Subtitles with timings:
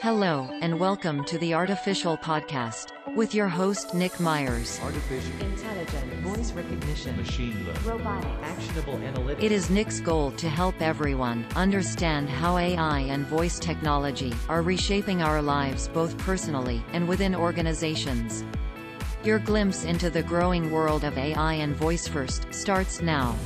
[0.00, 4.80] Hello, and welcome to the Artificial Podcast with your host, Nick Myers.
[4.82, 9.42] Artificial intelligence, voice recognition, machine learning, robotics, actionable analytics.
[9.42, 15.22] It is Nick's goal to help everyone understand how AI and voice technology are reshaping
[15.22, 18.44] our lives both personally and within organizations.
[19.24, 23.36] Your glimpse into the growing world of AI and voice first starts now.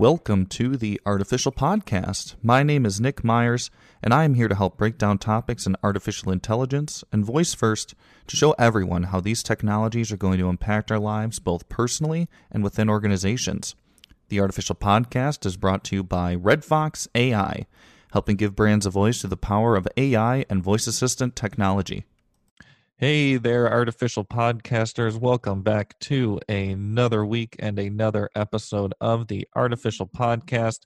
[0.00, 2.34] Welcome to the Artificial Podcast.
[2.42, 3.70] My name is Nick Myers,
[4.02, 7.94] and I am here to help break down topics in artificial intelligence and voice first
[8.26, 12.64] to show everyone how these technologies are going to impact our lives both personally and
[12.64, 13.74] within organizations.
[14.30, 17.66] The Artificial Podcast is brought to you by Red Fox AI,
[18.14, 22.06] helping give brands a voice to the power of AI and voice assistant technology.
[23.00, 25.18] Hey there, artificial podcasters.
[25.18, 30.80] Welcome back to another week and another episode of the Artificial Podcast.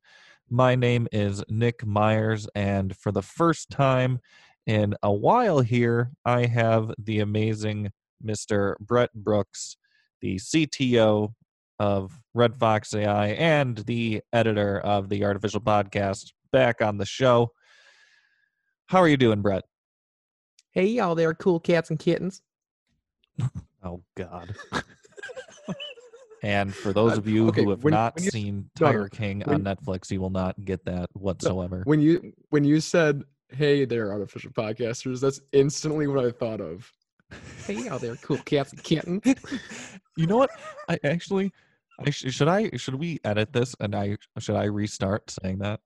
[0.49, 4.21] My name is Nick Myers, and for the first time
[4.65, 7.91] in a while here, I have the amazing
[8.25, 8.77] Mr.
[8.79, 9.77] Brett Brooks,
[10.21, 11.35] the CTO
[11.81, 17.51] of Red Fox AI and the editor of the Artificial Podcast, back on the show.
[18.87, 19.65] How are you doing, Brett?
[20.75, 22.43] Hey, y'all there, cool cats and kittens.
[23.83, 24.55] Oh God.
[26.43, 28.87] and for those Uh, of you okay, who have when- not when you- seen no,
[28.87, 31.83] no, Tiger King when- on Netflix, you will not get that whatsoever.
[31.85, 36.91] When you when you said, "Hey there, artificial podcasters," that's instantly what I thought of.
[37.67, 39.23] Hey, y'all there, cool cats and kittens.
[40.17, 40.51] you know what?
[40.89, 41.53] I actually
[42.05, 45.81] I sh- should I should we edit this and I should I restart saying that?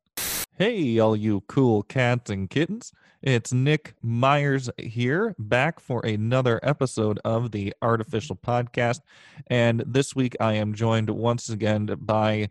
[0.58, 2.92] Hey, all you cool cats and kittens.
[3.22, 8.98] It's Nick Myers here, back for another episode of the Artificial Podcast.
[9.46, 12.50] And this week I am joined once again by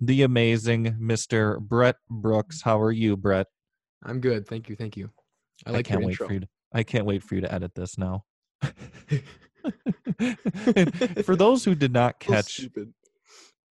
[0.00, 1.60] the amazing Mr.
[1.60, 2.60] Brett Brooks.
[2.60, 3.46] How are you, Brett?
[4.02, 5.10] I'm good, thank you, thank you.
[5.64, 6.26] I like can't your wait intro.
[6.26, 8.24] for you to, I can't wait for you to edit this now.
[11.24, 12.92] For those who did not So catch stupid.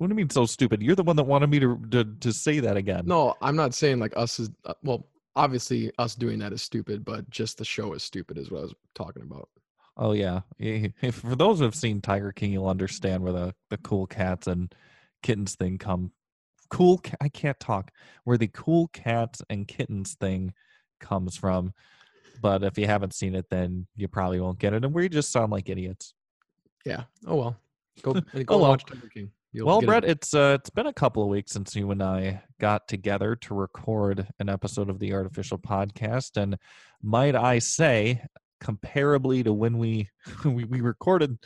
[0.03, 0.81] What do you mean so stupid?
[0.83, 3.03] You're the one that wanted me to to, to say that again.
[3.05, 5.07] No, I'm not saying like us is uh, well.
[5.37, 8.63] Obviously, us doing that is stupid, but just the show is stupid, is what I
[8.63, 9.47] was talking about.
[9.95, 10.41] Oh yeah.
[10.59, 14.47] If for those who have seen Tiger King, you'll understand where the the cool cats
[14.47, 14.75] and
[15.21, 16.11] kittens thing come.
[16.69, 16.97] Cool.
[16.97, 17.91] ca- I can't talk.
[18.25, 20.53] Where the cool cats and kittens thing
[20.99, 21.73] comes from.
[22.41, 25.31] But if you haven't seen it, then you probably won't get it, and we just
[25.31, 26.13] sound like idiots.
[26.85, 27.03] Yeah.
[27.25, 27.55] Oh well.
[28.01, 28.69] Go, go Oh, well.
[28.71, 29.31] watch Tiger King.
[29.53, 29.81] You'll well.
[29.81, 33.35] Brett, it's uh, it's been a couple of weeks since you and I got together
[33.35, 36.57] to record an episode of the Artificial Podcast, and
[37.03, 38.23] might I say,
[38.63, 40.09] comparably to when we
[40.43, 41.37] we, we recorded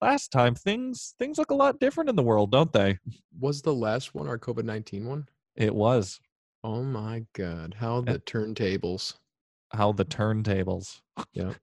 [0.00, 2.98] last time, things things look a lot different in the world, don't they?
[3.38, 5.26] was the last one our COVID nineteen one.
[5.56, 6.20] It was
[6.62, 7.74] Oh my god!
[7.78, 9.14] How the turntables.
[9.72, 11.00] how the turntables.
[11.32, 11.52] Yeah.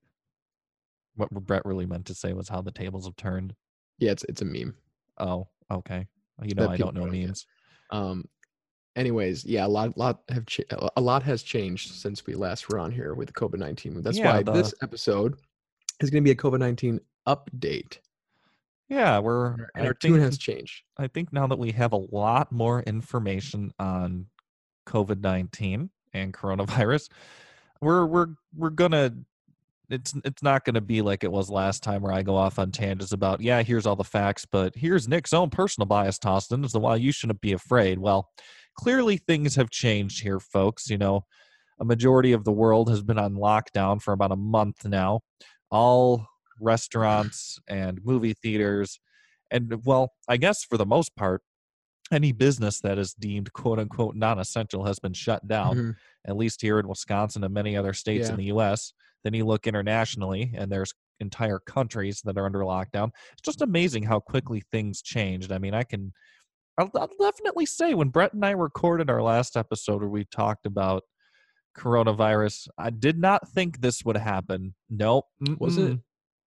[1.15, 3.53] What Brett really meant to say was how the tables have turned.
[3.99, 4.73] Yeah, it's it's a meme.
[5.19, 6.07] Oh, okay.
[6.41, 7.27] You know, I don't know get.
[7.27, 7.45] memes.
[7.91, 8.25] Um,
[8.95, 12.79] anyways, yeah, a lot, lot have cha- a lot has changed since we last were
[12.79, 14.01] on here with COVID nineteen.
[14.01, 15.35] That's Yeah, why this episode
[16.01, 17.99] is going to be a COVID nineteen update,
[18.89, 19.53] Yeah, we're.
[19.53, 20.83] and our, our tune has changed.
[20.97, 24.25] I think now that we have a lot more information on
[24.87, 27.09] COVID nineteen and coronavirus,
[27.81, 29.13] we're we're we're gonna
[29.93, 32.71] it's it's not gonna be like it was last time where I go off on
[32.71, 36.63] tangents about yeah here's all the facts, but here's Nick's own personal bias tossed in
[36.63, 37.99] as to why you shouldn't be afraid.
[37.99, 38.29] Well,
[38.77, 40.89] clearly things have changed here, folks.
[40.89, 41.25] You know,
[41.79, 45.21] a majority of the world has been on lockdown for about a month now.
[45.71, 46.27] All
[46.59, 48.99] restaurants and movie theaters
[49.51, 51.41] and well i guess for the most part
[52.11, 55.95] any business that is deemed quote unquote non-essential has been shut down Mhm.
[56.27, 58.93] at least here in wisconsin and many other states in the us
[59.23, 64.03] then you look internationally and there's entire countries that are under lockdown it's just amazing
[64.03, 66.11] how quickly things changed i mean i can
[66.77, 70.65] i'll, I'll definitely say when brett and i recorded our last episode where we talked
[70.65, 71.03] about
[71.77, 75.25] coronavirus i did not think this would happen nope
[75.59, 76.01] Was it mm-mm.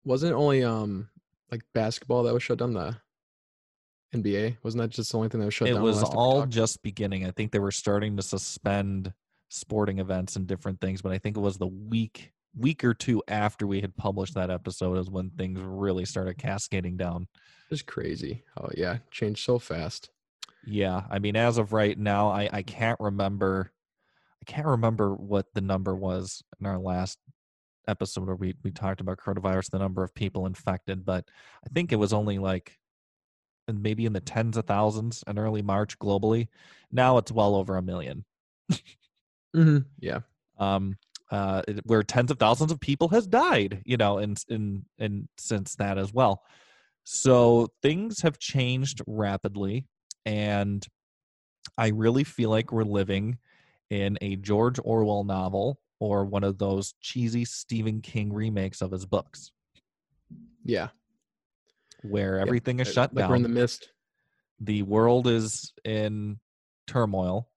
[0.05, 1.09] wasn't it only um
[1.51, 2.73] like basketball that was shut down?
[2.73, 2.95] The
[4.15, 5.81] NBA wasn't that just the only thing that was shut it down?
[5.81, 7.25] It was all just beginning.
[7.25, 9.13] I think they were starting to suspend
[9.49, 13.23] sporting events and different things, but I think it was the week week or two
[13.27, 17.27] after we had published that episode is when things really started cascading down.
[17.69, 18.43] It's crazy.
[18.59, 20.09] Oh yeah, changed so fast.
[20.65, 23.71] Yeah, I mean, as of right now, I I can't remember,
[24.41, 27.17] I can't remember what the number was in our last
[27.87, 31.25] episode where we we talked about coronavirus, the number of people infected, but
[31.65, 32.77] I think it was only like
[33.67, 36.47] and maybe in the tens of thousands in early March globally.
[36.91, 38.25] Now it's well over a million.
[39.53, 40.19] hmm Yeah.
[40.57, 40.97] Um,
[41.31, 45.75] uh, where tens of thousands of people has died, you know, and and and since
[45.75, 46.43] that as well.
[47.03, 49.87] So things have changed rapidly,
[50.25, 50.85] and
[51.77, 53.37] I really feel like we're living
[53.89, 59.05] in a George Orwell novel or one of those cheesy Stephen King remakes of his
[59.05, 59.51] books,
[60.65, 60.89] Yeah.
[62.03, 63.29] where Yeah, everything is uh, shut like down.
[63.29, 63.89] we're in the mist.
[64.59, 66.39] the world is in
[66.87, 67.50] turmoil.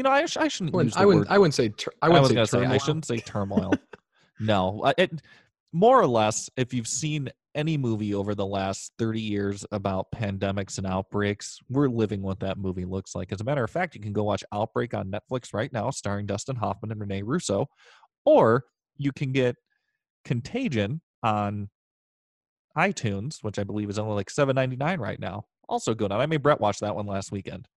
[0.00, 1.68] You know, I, sh- I shouldn't I use the I wouldn't, word I wouldn't say.
[1.68, 2.34] Tur- I I, wouldn't was say.
[2.34, 2.78] gonna say I turmoil.
[2.78, 3.74] shouldn't say turmoil.
[4.40, 5.20] no, it,
[5.74, 10.78] more or less, if you've seen any movie over the last thirty years about pandemics
[10.78, 13.30] and outbreaks, we're living what that movie looks like.
[13.30, 16.24] As a matter of fact, you can go watch Outbreak on Netflix right now, starring
[16.24, 17.66] Dustin Hoffman and Rene Russo,
[18.24, 18.64] or
[18.96, 19.54] you can get
[20.24, 21.68] Contagion on
[22.74, 25.44] iTunes, which I believe is only like seven ninety nine right now.
[25.68, 26.22] Also good on.
[26.22, 27.68] I made Brett watch that one last weekend.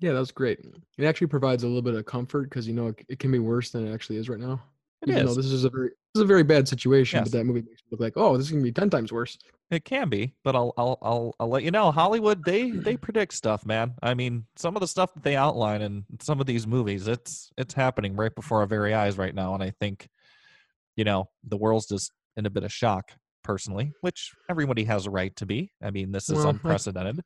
[0.00, 0.58] Yeah, that was great.
[0.98, 3.38] It actually provides a little bit of comfort because you know it, it can be
[3.38, 4.62] worse than it actually is right now.
[5.02, 5.36] It Even is.
[5.36, 7.28] this is a very this is a very bad situation, Yes.
[7.30, 9.38] but that movie makes it look like oh, this is gonna be ten times worse.
[9.70, 11.90] It can be, but I'll I'll I'll I'll let you know.
[11.90, 13.94] Hollywood they they predict stuff, man.
[14.02, 17.50] I mean, some of the stuff that they outline in some of these movies, it's
[17.56, 20.08] it's happening right before our very eyes right now, and I think,
[20.96, 23.12] you know, the world's just in a bit of shock
[23.44, 25.72] personally, which everybody has a right to be.
[25.82, 27.20] I mean, this is Well, I- unprecedented.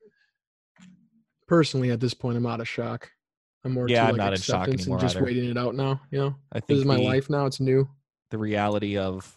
[1.50, 3.10] Personally, at this point, I'm out of shock.
[3.64, 5.24] I'm more Yeah, to I'm not in shock anymore and just either.
[5.24, 6.00] waiting it out now.
[6.12, 7.44] You know, I think this is my the- life now.
[7.46, 7.88] It's new.
[8.30, 9.36] the reality of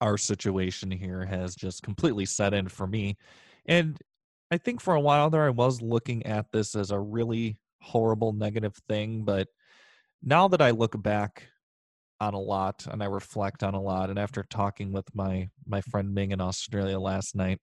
[0.00, 3.16] our situation here has just completely set in for me.
[3.66, 3.96] And
[4.50, 8.32] I think for a while there, I was looking at this as a really horrible
[8.32, 9.22] negative thing.
[9.24, 9.46] But
[10.20, 11.46] now that I look back
[12.20, 15.80] on a lot and I reflect on a lot, and after talking with my my
[15.80, 17.60] friend Ming in Australia last night,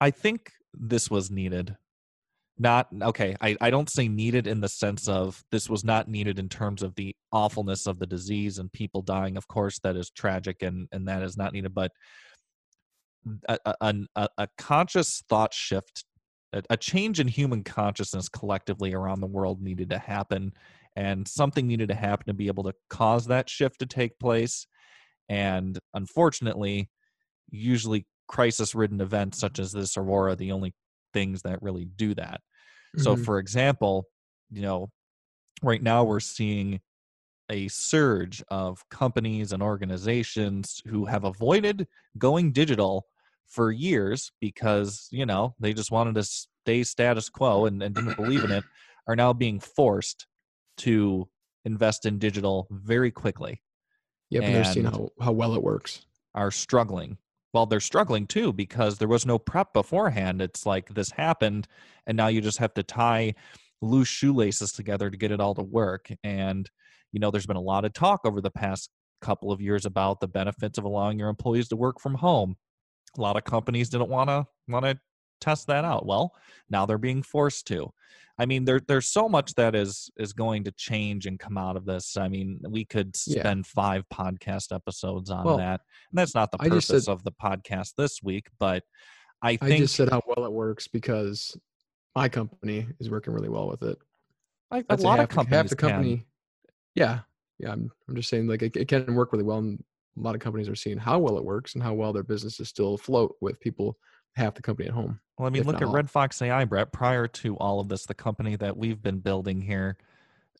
[0.00, 1.76] I think this was needed.
[2.58, 3.36] Not okay.
[3.40, 6.82] I, I don't say needed in the sense of this was not needed in terms
[6.82, 9.36] of the awfulness of the disease and people dying.
[9.36, 11.74] Of course, that is tragic and and that is not needed.
[11.74, 11.92] But
[13.48, 16.04] a a, a, conscious thought shift,
[16.54, 20.52] a, a change in human consciousness collectively around the world needed to happen,
[20.94, 24.66] and something needed to happen to be able to cause that shift to take place.
[25.28, 26.88] And unfortunately,
[27.50, 30.72] usually crisis-ridden events such as this Aurora the only
[31.16, 32.40] things that really do that.
[32.98, 33.26] So, Mhm.
[33.26, 34.06] for example,
[34.50, 34.90] you know,
[35.62, 36.80] right now we're seeing
[37.50, 41.86] a surge of companies and organizations who have avoided
[42.18, 43.06] going digital
[43.46, 48.16] for years because, you know, they just wanted to stay status quo and, and didn't
[48.16, 48.64] believe in it,
[49.08, 50.26] are now being forced
[50.78, 51.28] to
[51.64, 53.62] invest in digital very quickly
[54.30, 56.06] Yep, and they're seeing how, how well it works.
[56.34, 57.18] are struggling.
[57.52, 60.42] Well, they're struggling too because there was no prep beforehand.
[60.42, 61.66] It's like this happened,
[62.06, 63.34] and now you just have to tie
[63.82, 66.10] loose shoelaces together to get it all to work.
[66.24, 66.68] And,
[67.12, 68.90] you know, there's been a lot of talk over the past
[69.20, 72.56] couple of years about the benefits of allowing your employees to work from home.
[73.16, 74.98] A lot of companies didn't want to want to
[75.40, 76.06] test that out.
[76.06, 76.34] Well,
[76.70, 77.92] now they're being forced to.
[78.38, 81.76] I mean, there there's so much that is is going to change and come out
[81.76, 82.16] of this.
[82.16, 83.40] I mean, we could Yeah.
[83.40, 85.80] spend five podcast episodes on Well, that.
[86.10, 88.84] And that's not the purpose said- of the podcast this week, but
[89.42, 91.56] I think I just said how well it works because
[92.14, 93.98] my company is working really well with it.
[94.70, 95.88] I- a lot of companies half the can.
[95.90, 96.26] company.
[96.94, 97.20] Yeah,
[97.58, 97.72] yeah.
[97.72, 99.82] I'm, I'm just saying like it, it can work really well, and
[100.18, 102.58] a lot of companies are seeing how well it works and how well their business
[102.60, 103.96] is still afloat with people
[104.36, 105.18] half the company at home.
[105.38, 105.92] Well, I mean, look at all.
[105.92, 106.92] Red Fox AI, Brett.
[106.92, 109.96] Prior to all of this, the company that we've been building here,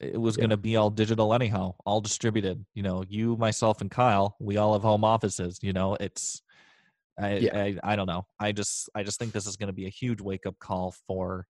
[0.01, 0.43] it was Yeah.
[0.43, 2.65] going to be all digital anyhow, all distributed.
[2.75, 5.59] You know, you, myself, and Kyle, we all have home offices.
[5.63, 6.43] You know, it's,
[7.19, 7.59] I, Yeah.
[7.59, 8.27] I, I don't know.
[8.39, 10.95] I just, I just think this is going to be a huge wake up call
[11.07, 11.47] for,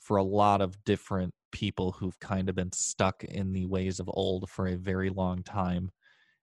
[0.00, 4.10] for a lot of different people who've kind of been stuck in the ways of
[4.12, 5.90] old for a very long time,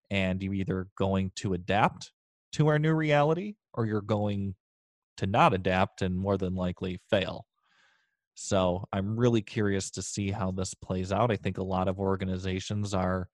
[0.09, 2.11] and you're either going to adapt
[2.53, 4.55] to our new reality or you're going
[5.17, 7.48] to not adapt and more than likely fail.
[8.36, 11.31] So I'm really curious to see how this plays out.
[11.31, 13.29] I think a lot of organizations are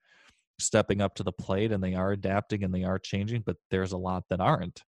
[0.59, 3.93] stepping up to the plate and they are adapting and they are changing, but there's
[3.93, 4.83] a lot that aren't.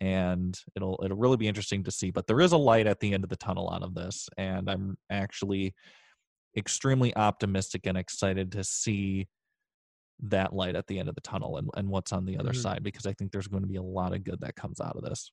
[0.00, 2.10] And it'll it'll really be interesting to see.
[2.10, 4.28] But there is a light at the end of the tunnel out of this.
[4.38, 5.74] And I'm actually
[6.56, 9.28] extremely optimistic and excited to see
[10.20, 12.54] that light at the end of the tunnel and, and what's on the other Mhm.
[12.54, 14.96] side because I think there's going to be a lot of good that comes out
[14.96, 15.30] of this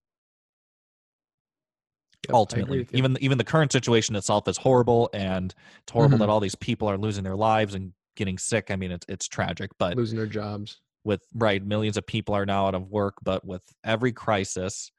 [2.27, 5.53] Yep, ultimately even even the current situation itself is horrible and
[5.84, 6.20] it's horrible Mhm.
[6.22, 9.27] that all these people are losing their lives and getting sick i mean it's it's
[9.27, 10.79] tragic but losing their jobs.
[11.03, 14.91] with right millions of people are now out of work but with every crisis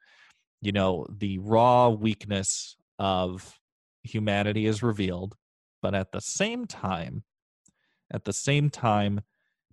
[0.61, 3.59] you know, the raw weakness of
[4.03, 5.35] humanity is revealed,
[5.83, 7.23] but at the same time,
[8.11, 9.21] at the same time,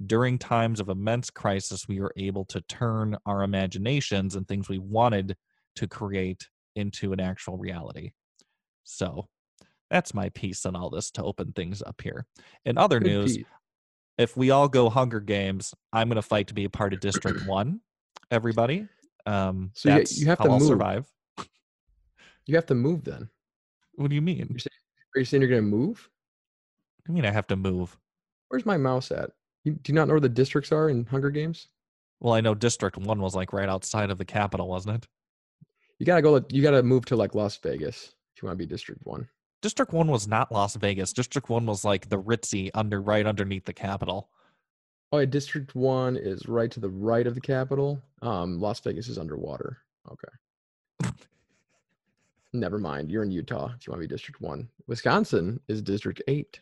[0.05, 4.79] during times of immense crisis, we were able to turn our imaginations and things we
[4.79, 5.37] wanted
[5.77, 8.13] to create into an actual reality.
[8.85, 9.29] So
[9.91, 12.27] that's my piece on all this to open things up here.
[12.65, 13.47] In other Good news, piece.
[14.19, 17.01] if we all go Hunger Games, I'm going to fight to be a part of
[17.01, 17.81] District One.
[18.31, 18.89] Everybody,
[19.27, 20.69] um, So you- that's you have how to I'll move.
[20.69, 21.07] survive.
[22.47, 23.29] You have to move then.
[23.95, 24.47] What do you mean?
[24.51, 26.11] You're you saying you're gonna move?
[27.09, 27.97] I mean I have to move.
[28.49, 29.31] Where's my mouse at?
[29.63, 31.69] You, do you not know where the districts are in Hunger Games?
[32.21, 35.09] Well, I know District One was like right outside of the capital, wasn't it?
[35.99, 36.45] You gotta go.
[36.51, 39.29] You gotta move to like Las Vegas if you want to be District One.
[39.63, 41.13] District One was not Las Vegas.
[41.13, 44.29] District One was like the ritzy under right underneath the capital.
[45.11, 48.03] Oh, yeah, District One is right to the right of the capital.
[48.21, 49.79] Um, Las Vegas is underwater.
[50.11, 51.13] Okay.
[52.53, 53.11] Never mind.
[53.11, 54.69] You're in Utah if you want to be District One.
[54.87, 56.61] Wisconsin is District Eight.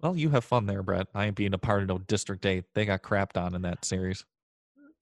[0.00, 1.08] Well, you have fun there, Brett.
[1.14, 2.64] I ain't being a part of no District Eight.
[2.74, 4.24] They got crapped on in that series.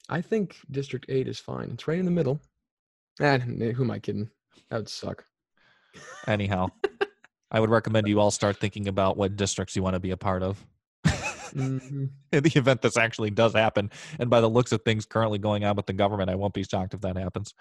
[0.08, 1.70] I think District Eight is fine.
[1.72, 2.40] It's right in the middle.
[3.20, 4.30] And who am I kidding?
[4.70, 5.24] That would suck.
[6.26, 6.68] Anyhow,
[7.50, 10.16] I would recommend you all start thinking about what districts you want to be a
[10.16, 10.64] part of.
[11.06, 12.10] Mhm.
[12.32, 13.90] in the event this actually does happen.
[14.18, 16.62] And by the looks of things currently going on with the government, I won't be
[16.62, 17.54] shocked if that happens,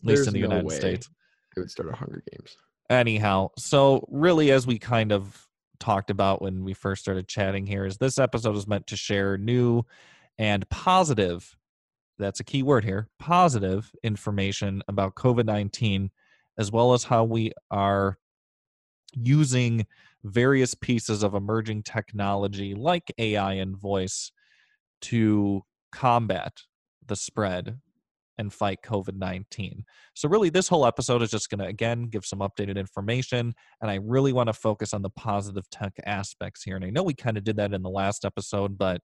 [0.00, 1.10] at least There's in the no United States.
[1.56, 2.56] It would start a Hunger Games.
[2.88, 5.46] Anyhow, so really, as we kind of
[5.80, 9.36] talked about when we first started chatting here, is this episode is meant to share
[9.36, 9.82] new
[10.38, 11.56] and positive,
[12.18, 16.10] that's a key word here, positive information about COVID 19,
[16.58, 18.18] as well as how we are
[19.12, 19.86] using
[20.24, 24.32] various pieces of emerging technology like AI and voice
[25.00, 26.62] to combat
[27.06, 27.78] the spread
[28.38, 29.84] and fight COVID 19.
[30.14, 33.54] So, really, this whole episode is just going to, again, give some updated information.
[33.80, 36.76] And I really want to focus on the positive tech aspects here.
[36.76, 39.00] And I know we kind of did that in the last episode, but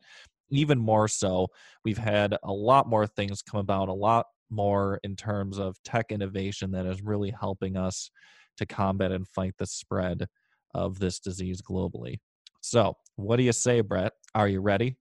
[0.52, 1.49] even more so,
[1.85, 6.12] we've had a lot more things come about, a lot more in terms of tech
[6.12, 8.11] innovation that is really helping us
[8.59, 10.26] to combat and fight the spread
[10.75, 12.18] of this disease globally.
[12.61, 14.12] So, what do you say, Brett?
[14.35, 14.97] Are you ready?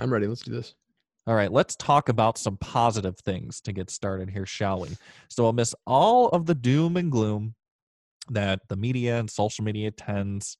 [0.00, 0.26] I'm ready.
[0.26, 0.74] Let's do this.
[1.26, 4.90] All right, let's talk about some positive things to get started here, shall we?
[5.28, 7.54] So, amidst all of the doom and gloom
[8.30, 10.56] that the media and social media tends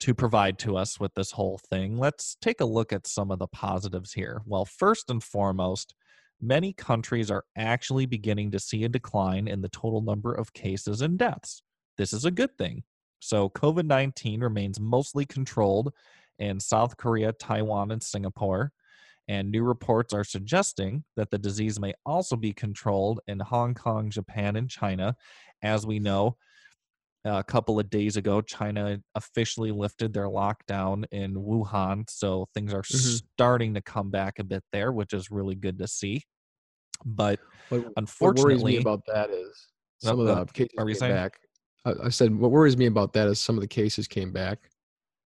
[0.00, 3.38] to provide to us with this whole thing, let's take a look at some of
[3.38, 4.42] the positives here.
[4.46, 5.94] Well, first and foremost,
[6.40, 11.00] many countries are actually beginning to see a decline in the total number of cases
[11.00, 11.62] and deaths.
[11.96, 12.82] This is a good thing.
[13.20, 15.92] So, COVID 19 remains mostly controlled
[16.38, 18.72] in South Korea, Taiwan, and Singapore.
[19.28, 24.10] And new reports are suggesting that the disease may also be controlled in Hong Kong,
[24.10, 25.16] Japan, and China.
[25.62, 26.36] As we know,
[27.24, 32.08] a couple of days ago, China officially lifted their lockdown in Wuhan.
[32.08, 33.22] So things are Mhm.
[33.34, 36.22] starting to come back a bit there, which is really good to see.
[37.04, 37.40] But
[37.70, 39.68] What, what worries unfortunately, me about that is
[40.00, 41.12] some Uh, of uh, the cases are came saying?
[41.14, 41.40] back.
[41.86, 44.70] I, I said what worries me about that is some of the cases came back.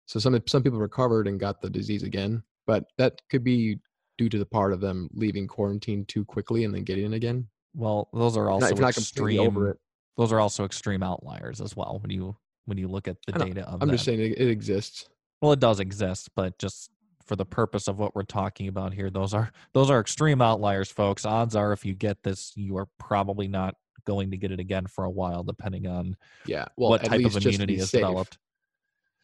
[0.06, 3.80] So some some people recovered and got the disease again, but that could be
[4.18, 7.48] due to the part of them leaving quarantine too quickly and then getting it again.
[7.74, 9.76] well, those are Not- also not over extreme.
[10.16, 13.68] Those are also extreme outliers as well when you when you look at the data
[13.68, 13.94] of I'm that.
[13.94, 15.08] just saying it, it exists.
[15.40, 16.90] Well, it does exist, but just
[17.24, 20.90] for the purpose of what we're talking about here, those are those are extreme outliers,
[20.90, 21.24] folks.
[21.26, 24.86] Odds are, if you get this, you are probably not going to get it again
[24.86, 26.66] for a while, depending on Yeah.
[26.76, 28.00] Well, what at type least of just immunity be is safe.
[28.00, 28.38] developed.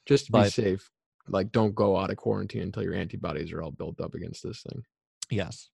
[0.07, 0.91] Just to But- be safe,
[1.29, 4.63] like don't go out of quarantine until your antibodies are all built up against this
[4.63, 4.83] thing.
[5.31, 5.71] Yes.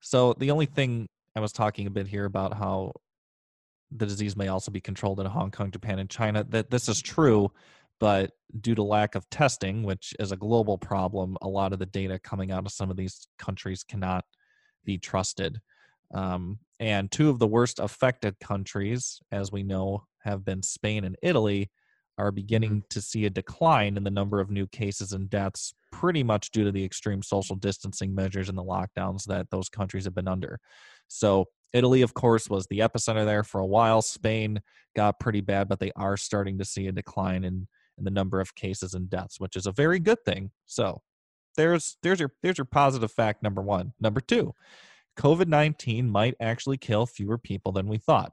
[0.00, 2.94] So the only thing I was talking a bit here about how
[3.90, 6.44] the disease may also be controlled in Hong Kong, Japan, and China.
[6.44, 7.50] That this is true,
[8.00, 11.86] but due to lack of testing, which is a global problem, a lot of the
[11.86, 14.24] data coming out of some of these countries cannot
[14.84, 15.60] be trusted.
[16.14, 21.16] Um, and two of the worst affected countries, as we know, have been Spain and
[21.22, 21.70] Italy,
[22.16, 26.22] are beginning to see a decline in the number of new cases and deaths, pretty
[26.22, 30.14] much due to the extreme social distancing measures and the lockdowns that those countries have
[30.14, 30.58] been under.
[31.06, 34.02] So, Italy, of course, was the epicenter there for a while.
[34.02, 34.60] Spain
[34.96, 38.40] got pretty bad, but they are starting to see a decline in, in the number
[38.40, 40.50] of cases and deaths, which is a very good thing.
[40.66, 41.02] So,
[41.56, 43.92] there's there's your there's your positive fact number one.
[44.00, 44.54] Number two,
[45.18, 48.32] COVID nineteen might actually kill fewer people than we thought.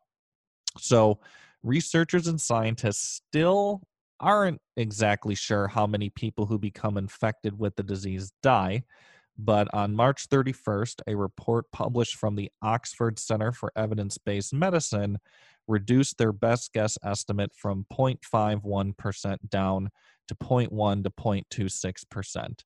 [0.77, 1.19] So,
[1.63, 3.81] researchers and scientists still
[4.19, 8.83] aren't exactly sure how many people who become infected with the disease die,
[9.37, 15.19] But on March 31st, a report published from the Oxford Center for Evidence Based Medicine
[15.67, 19.89] reduced their best guess estimate from 0.51% down
[20.27, 22.63] to 0.1 to 0.26%.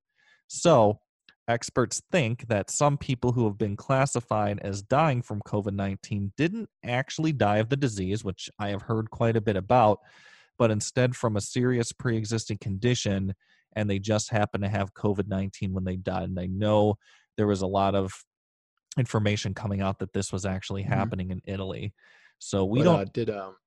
[0.47, 0.99] So,
[1.47, 6.69] experts think that some people who have been classified as dying from COVID 19 didn't
[6.83, 9.99] actually die of the disease, which I have heard quite a bit about,
[10.57, 13.33] but instead from a serious pre existing condition,
[13.73, 16.23] and they just happened to have COVID 19 when they died.
[16.29, 16.95] And I know
[17.37, 18.13] there was a lot of
[18.97, 20.87] information coming out that this was actually Mhm.
[20.87, 21.93] happening in Italy.
[22.39, 23.57] So we But, don't uh, did um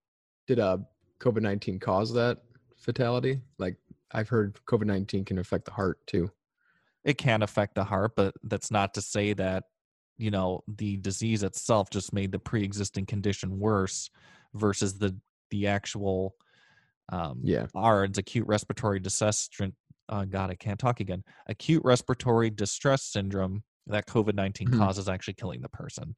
[0.47, 0.79] did uh
[1.21, 2.43] COVID nineteen cause that
[2.77, 3.41] fatality?
[3.59, 3.77] Like
[4.11, 6.31] I've heard COVID nineteen can affect the heart too.
[7.05, 9.65] it can affect the heart, but that's not to say that
[10.19, 14.11] you know the disease itself just made the pre-existing condition worse
[14.55, 15.17] versus the
[15.51, 16.35] the actual
[17.13, 17.67] um Yeah.
[17.75, 19.39] ARDS, acute respiratory distress.
[19.39, 19.67] str-
[20.09, 21.23] Uh, God, I can't talk again.
[21.47, 24.79] Acute respiratory distress syndrome that COVID 19 Mhm.
[24.79, 26.17] causes actually killing the person.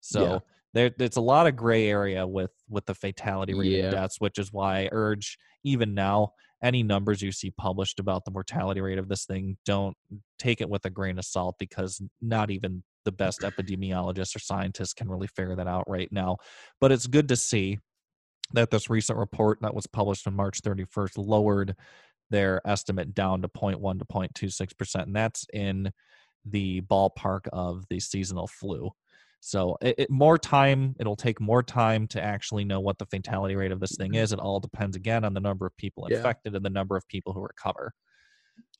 [0.00, 0.38] So Yeah.
[0.74, 3.84] there, it's a lot of gray area with with the fatality rate Yeah.
[3.86, 8.24] of deaths, which is why I urge even now any numbers you see published about
[8.24, 9.96] the mortality rate of this thing, don't
[10.38, 14.92] take it with a grain of salt because not even the best epidemiologists or scientists
[14.94, 16.36] can really figure that out right now.
[16.80, 17.78] But it's good to see
[18.54, 21.74] that this recent report that was published on March 31st lowered
[22.30, 25.02] their estimate down to 0.1 to 0.26%.
[25.02, 25.92] And that's in
[26.44, 28.90] the ballpark of the seasonal flu.
[29.40, 33.56] So it, it, more time, it'll take more time to actually know what the fatality
[33.56, 34.22] rate of this thing mm-hmm.
[34.22, 34.32] is.
[34.32, 36.18] It all depends again on the number of people Yeah.
[36.18, 37.92] infected and the number of people who recover.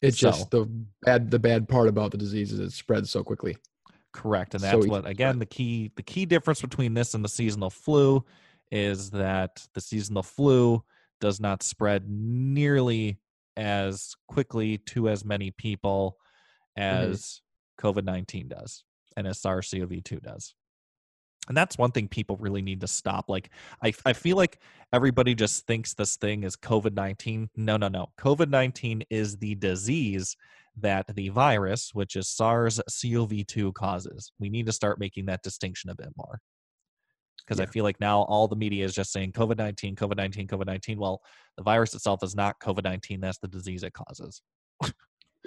[0.00, 0.66] It's So- just the
[1.02, 3.56] bad the bad part about the disease is it spreads so quickly.
[4.12, 7.28] Correct, and that's easy what again the key the key difference between this and the
[7.28, 8.22] seasonal flu
[8.72, 10.82] is that the seasonal flu
[11.20, 13.20] does not spread nearly
[13.56, 16.16] as quickly to as many people
[16.78, 17.12] Mm-hmm.
[17.12, 17.40] as
[17.80, 18.84] COVID nineteen does
[19.16, 20.54] and as SARS-CoV two does.
[21.48, 23.28] And that's one thing people really need to stop.
[23.28, 23.50] Like
[23.82, 24.60] I, I feel like
[24.92, 27.50] everybody just thinks this thing is COVID nineteen.
[27.56, 28.08] No, no, no.
[28.18, 30.36] COVID nineteen is the disease
[30.80, 34.32] that the virus, which is SARS CoV 2, causes.
[34.38, 36.40] We need to start making that distinction a bit more.
[37.38, 40.46] Because I feel like now all the media is just saying COVID 19, COVID 19,
[40.46, 40.98] COVID 19.
[40.98, 41.22] Well,
[41.56, 43.20] the virus itself is not COVID 19.
[43.20, 44.42] That's the disease it causes.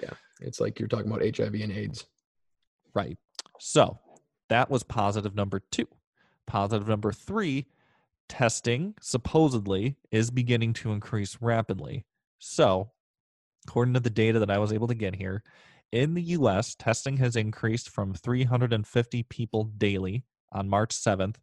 [0.02, 2.04] Yeah, it's like you're talking about HIV and AIDS.
[2.94, 3.16] Right.
[3.58, 3.98] So
[4.48, 5.88] that was positive number two.
[6.46, 7.66] Positive number three
[8.28, 12.04] testing supposedly is beginning to increase rapidly.
[12.38, 12.90] So,
[13.66, 15.42] according to the data that I was able to get here,
[15.92, 21.36] in the US, testing has increased from 350 people daily on March 7th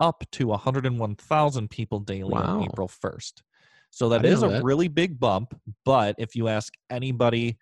[0.00, 3.42] up to 101,000 people daily on April 1st.
[3.90, 4.64] So that didn't is a that.
[4.64, 5.58] really big bump.
[5.84, 7.58] But if you ask anybody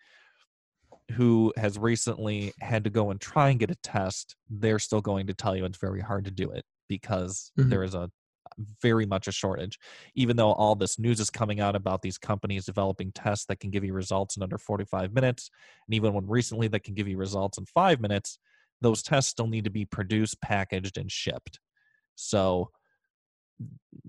[1.13, 5.27] who has recently had to go and try and get a test, they're still going
[5.27, 7.69] to tell you it's very hard to do it because Mhm.
[7.71, 8.11] there is a
[8.81, 9.79] very much a shortage.
[10.15, 13.71] Even though all this news is coming out about these companies developing tests that can
[13.71, 15.51] give you results in under 45 minutes,
[15.87, 18.39] and even one recently that can give you results in five minutes,
[18.81, 21.59] those tests still need to be produced, packaged, and shipped.
[22.15, 22.71] So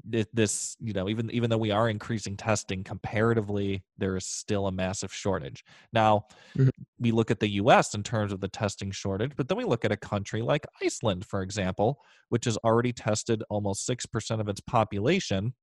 [0.04, 4.72] this you know even even though we are increasing testing comparatively there is still a
[4.72, 5.64] massive shortage.
[5.94, 6.26] Now
[6.58, 6.70] Mhm.
[7.00, 9.86] we look at the US in terms of the testing shortage but then we look
[9.86, 14.60] at a country like Iceland for example which has already tested almost 6% of its
[14.62, 15.54] population.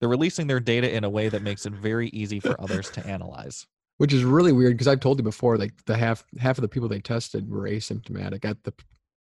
[0.00, 3.06] They're releasing their data in a way that makes it very easy for others to
[3.06, 3.66] analyze.
[3.98, 6.68] Which is really weird because I've told you before, like the half half of the
[6.68, 8.72] people they tested were asymptomatic at the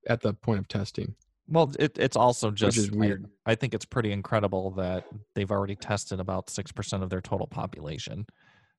[0.08, 1.14] at the point of testing,
[1.48, 3.26] well it, it's also just which is I- weird.
[3.46, 5.04] I think it's pretty incredible that
[5.34, 8.26] they've already tested about 6% of their total population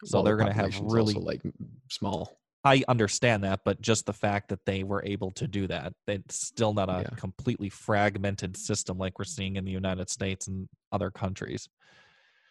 [0.06, 1.41] so Well, the they're going to have population's really also, like
[1.89, 2.38] small.
[2.63, 6.36] I understand that, but just the fact that they were able to do that, it's
[6.36, 7.15] still not a Yeah.
[7.15, 11.69] completely fragmented system like we're seeing in the United States and other countries.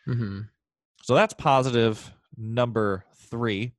[0.07, 0.41] hmm
[1.03, 3.75] So that's positive number three.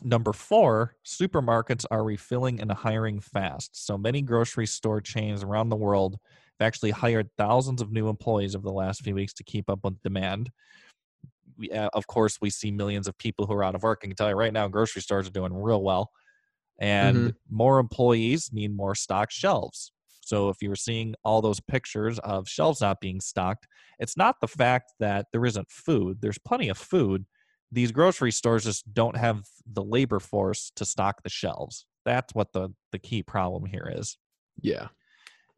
[0.00, 3.84] Number four, supermarkets are refilling and hiring fast.
[3.84, 6.18] So many grocery store chains around the world
[6.58, 9.80] have actually hired thousands of new employees over the last few weeks to keep up
[9.82, 10.50] with demand.
[11.56, 14.00] We, uh, of course, we see millions of people who are out of work.
[14.02, 16.10] I can tell you right now, grocery stores are doing real well.
[16.78, 19.90] And more employees mean more stocked shelves.
[20.20, 23.66] So if you were seeing all those pictures of shelves not being stocked,
[23.98, 26.20] it's not the fact that there isn't food.
[26.20, 27.24] There's plenty of food.
[27.70, 31.86] These grocery stores just don't have the labor force to stock the shelves.
[32.04, 34.16] That's what the, the key problem here is.
[34.60, 34.88] Yeah.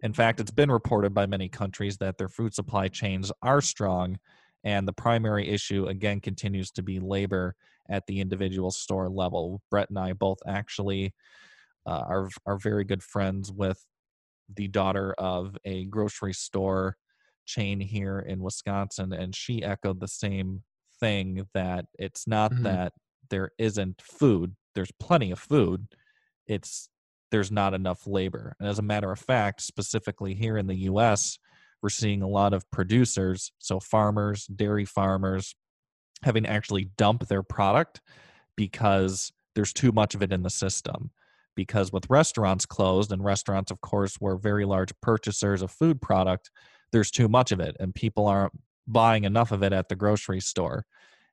[0.02, 4.18] In fact, it's been reported by many countries that their food supply chains are strong,
[4.64, 7.54] and the primary issue, again, continues to be labor
[7.88, 9.60] at the individual store level.
[9.70, 11.14] Brett and I both actually
[11.86, 13.84] uh, are are very good friends with
[14.54, 16.96] the daughter of a grocery store
[17.46, 20.62] chain here in Wisconsin, and she echoed the same
[21.00, 22.62] thing that it's not Mhm.
[22.64, 22.92] that
[23.30, 24.56] there isn't food.
[24.74, 25.88] There's plenty of food.
[26.46, 26.88] It's
[27.30, 28.56] there's not enough labor.
[28.58, 31.38] And as a matter of fact, specifically here in the US,
[31.80, 35.54] we're seeing a lot of producers, so farmers, dairy farmers,
[36.24, 38.00] having actually dump their product
[38.56, 41.10] because there's too much of it in the system.
[41.54, 46.50] Because with restaurants closed, and restaurants, of course, were very large purchasers of food product,
[46.92, 48.52] there's too much of it, and people aren't
[48.90, 50.85] buying enough of it at the grocery store.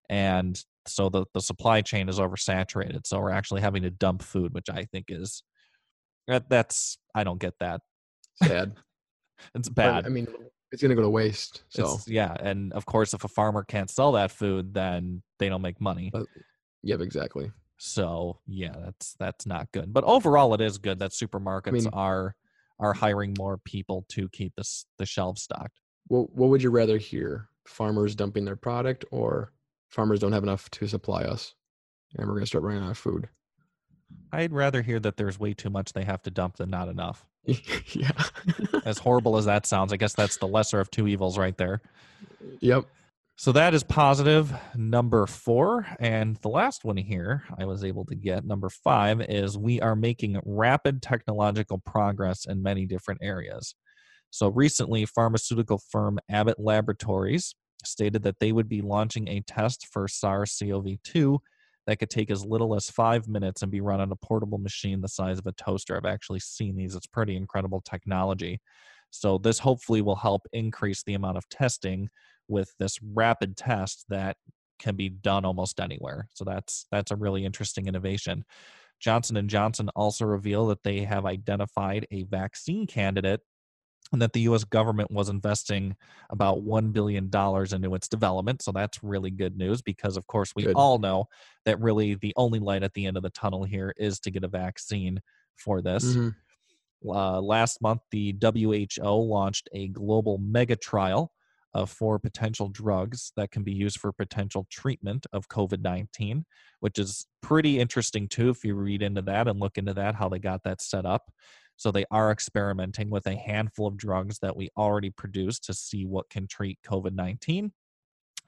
[0.10, 3.06] And so the, the supply chain is oversaturated.
[3.06, 5.44] So we're actually having to dump food, which I think is
[6.28, 7.82] that, that's I don't get that.
[8.44, 8.74] Sad.
[9.54, 10.06] It's But, bad.
[10.08, 10.28] I mean,
[10.72, 11.62] it's gonna go to waste.
[11.70, 15.48] So It's- yeah, and of course, if a farmer can't sell that food, then they
[15.48, 16.10] don't make money.
[16.12, 16.24] Uh,
[16.82, 17.52] yep, exactly.
[17.78, 19.94] So yeah, that's that's not good.
[19.94, 22.36] But overall, it is good that supermarkets mean- are
[22.80, 25.80] are hiring more people to keep this the shelves stocked.
[26.08, 27.50] What what would you rather hear?
[27.66, 29.52] Farmers dumping their product or
[29.90, 31.54] farmers don't have enough to supply us,
[32.18, 33.30] and we're gonna start running out of food?
[34.32, 37.26] I'd rather hear that there's way too much they have to dump than not enough.
[37.46, 38.12] yeah.
[38.86, 41.82] As horrible as that sounds, I guess that's the lesser of two evils right there.
[42.60, 42.86] yep.
[43.40, 45.86] So that is positive number four.
[46.00, 49.96] And the last one here I was able to get, number five, is we are
[49.96, 53.76] making rapid technological progress in many different areas.
[54.30, 60.08] So recently, pharmaceutical firm Abbott Laboratories stated that they would be launching a test for
[60.08, 61.40] SARS CoV 2
[61.86, 65.02] that could take as little as five minutes and be run on a portable machine
[65.02, 65.96] the size of a toaster.
[65.96, 68.60] I've actually seen these, it's pretty incredible technology.
[69.10, 72.10] So, this hopefully will help increase the amount of testing
[72.50, 74.36] with this rapid test that
[74.80, 76.28] can be done almost anywhere.
[76.34, 78.46] So that's that's a really interesting innovation.
[79.00, 83.42] Johnson and Johnson also reveal that they have identified a vaccine candidate
[84.12, 85.96] and that the US government was investing
[86.30, 88.62] about 1 billion dollars into its development.
[88.62, 90.76] So that's really good news because of course we Good.
[90.76, 91.26] all know
[91.66, 94.44] that really the only light at the end of the tunnel here is to get
[94.44, 95.20] a vaccine
[95.56, 96.04] for this.
[96.16, 96.36] Mhm.
[97.06, 101.32] Uh, last month, the WHO launched a global mega trial
[101.74, 106.46] of four potential drugs that can be used for potential treatment of COVID 19,
[106.80, 110.28] which is pretty interesting too if you read into that and look into that, how
[110.28, 111.32] they got that set up.
[111.78, 116.06] So they are experimenting with a handful of drugs that we already produce to see
[116.06, 117.72] what can treat COVID 19.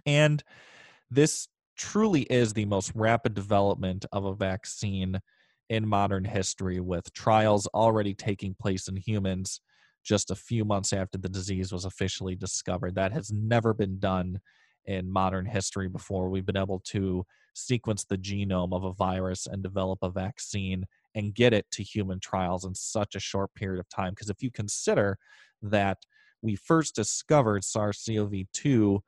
[0.06, 0.44] And
[1.12, 5.20] this truly is the most rapid development of a vaccine
[5.70, 9.62] in modern history, with trials already taking place in humans
[10.04, 12.96] just a few months after the disease was officially discovered.
[12.96, 14.40] That has never been done
[14.86, 16.30] in modern history before.
[16.30, 20.86] We've been able to sequence the genome of a virus and develop a vaccine
[21.16, 24.12] and get it to human trials in such a short period of time.
[24.12, 25.18] Because if you consider
[25.62, 26.06] that
[26.42, 29.04] we first discovered SARS CoV 2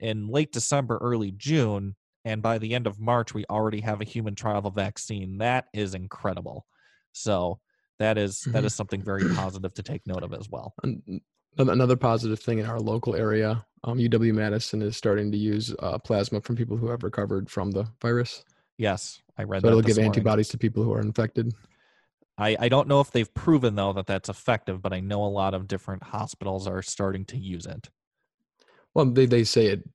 [0.00, 4.04] in late December, early June, and by the end of March, we already have a
[4.04, 5.38] human trial of a vaccine.
[5.38, 6.66] That is incredible.
[7.12, 7.60] So
[7.98, 8.66] that is- that Mhm.
[8.66, 10.74] is something very positive to take note of as well.
[10.82, 11.20] An- an-
[11.68, 15.98] Another positive thing in our local area, um, UW Madison is starting to use uh,
[15.98, 18.44] plasma from people who have recovered from the virus.
[18.82, 19.68] Yes, I read So that.
[19.68, 20.10] it'll give morning.
[20.10, 21.54] antibodies to people who are infected.
[22.36, 25.26] I, I don't know if they've proven though that that's effective, but I know a
[25.28, 27.88] lot of different hospitals are starting to use it.
[28.94, 29.88] Well, they, they say it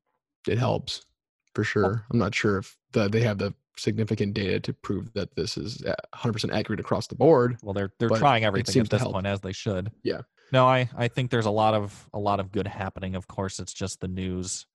[0.47, 1.05] it helps
[1.53, 2.05] for sure.
[2.11, 5.83] I'm not sure if the, they have the significant data to prove that this is
[6.15, 7.57] 100% accurate across the board.
[7.61, 9.91] Well, they're they're trying everything seems at this point as they should.
[10.03, 10.21] Yeah.
[10.53, 13.15] No, I I think there's a lot of a lot of good happening.
[13.15, 14.65] Of course, it's just the news,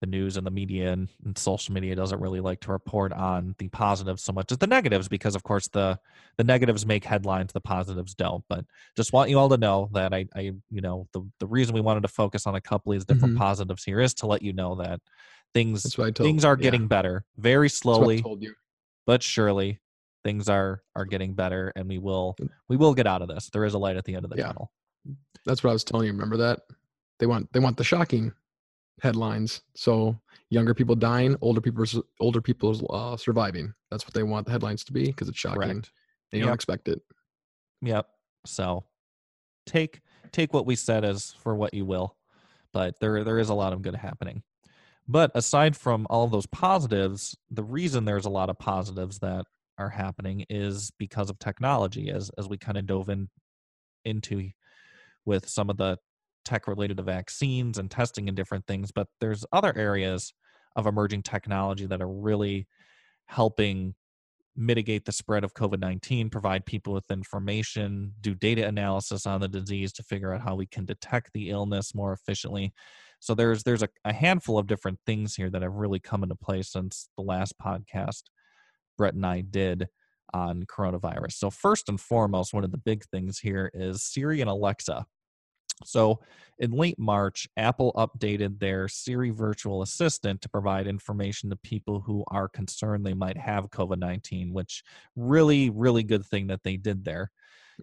[0.00, 3.54] the news and the media and, and social media doesn't really like to report on
[3.58, 5.98] the positives so much as the negatives because of course the
[6.36, 8.44] the negatives make headlines, the positives don't.
[8.48, 11.74] But just want you all to know that I I you know the the reason
[11.74, 13.38] we wanted to focus on a couple of these different Mhm.
[13.38, 15.00] positives here is to let you know that
[15.54, 18.24] things That's what I told things are yeah, getting better very that's what I slowly
[19.06, 19.80] but surely
[20.24, 22.36] things are are getting better and we will
[22.68, 24.36] we will get out of this there is a light at the end of the
[24.36, 24.48] Yeah.
[24.48, 24.70] tunnel
[25.46, 26.12] That's what I was telling you.
[26.12, 26.60] Remember that?
[27.18, 28.32] They want they want the shocking
[29.02, 29.62] headlines.
[29.74, 30.18] So
[30.50, 31.84] younger people dying, older people
[32.20, 33.72] older people uh, surviving.
[33.90, 35.60] That's what they want the headlines to be because it's shocking.
[35.60, 35.90] correct
[36.32, 37.00] And you don't expect it.
[37.82, 38.08] yep
[38.46, 38.84] so
[39.66, 40.00] take
[40.32, 42.16] take what we said as for what you will
[42.72, 44.42] but there there is a lot of good happening
[45.08, 49.44] but aside from all of those positives the reason there's a lot of positives that
[49.78, 53.28] are happening is because of technology as as we kind of dove in
[54.04, 54.50] into
[55.24, 55.98] with some of the
[56.46, 60.32] tech related to vaccines and testing and different things but there's other areas
[60.76, 62.66] of emerging technology that are really
[63.26, 63.94] helping
[64.56, 69.48] mitigate the spread of COVID 19, provide people with information, do data analysis on the
[69.48, 72.72] disease to figure out how we can detect the illness more efficiently.
[73.20, 76.36] So there's there's a, a handful of different things here that have really come into
[76.36, 78.22] play since the last podcast
[78.96, 79.88] Brett and I did
[80.32, 81.32] on coronavirus.
[81.32, 85.06] So first and foremost, one of the big things here is Siri and Alexa.
[85.84, 86.20] So,
[86.58, 92.24] in late March, Apple updated their Siri virtual assistant to provide information to people who
[92.28, 94.82] are concerned they might have COVID 19, which
[95.16, 97.30] really, really good thing that they did there.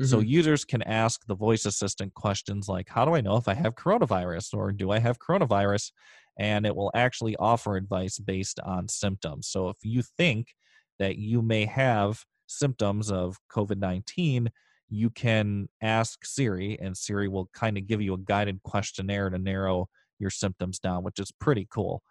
[0.02, 0.22] So, Mhm.
[0.22, 3.76] users can ask the voice assistant questions like, How do I know if I have
[3.76, 5.92] coronavirus or do I have coronavirus?
[6.38, 9.48] And it will actually offer advice based on symptoms.
[9.48, 10.56] So, if you think
[11.00, 14.50] that you may have symptoms of COVID 19,
[14.89, 19.38] you can ask Siri, and Siri will kind of give you a guided questionnaire to
[19.38, 19.88] narrow
[20.19, 22.04] your symptoms down, which is pretty cool.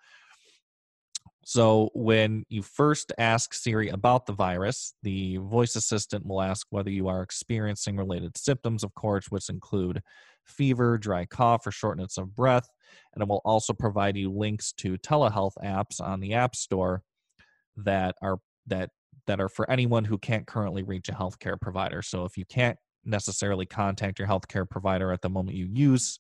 [1.45, 6.91] So, when you first ask Siri about the virus, the voice assistant will ask whether
[6.91, 10.03] you are experiencing related symptoms, of course, which include
[10.45, 12.69] fever, dry cough, or shortness of breath.
[13.15, 17.03] And it will also provide you links to telehealth apps on the App Store
[17.77, 18.91] that are that
[19.27, 22.03] that are for anyone who can't currently reach a healthcare provider.
[22.03, 26.19] So if you can't necessarily contact your healthcare provider at the moment you use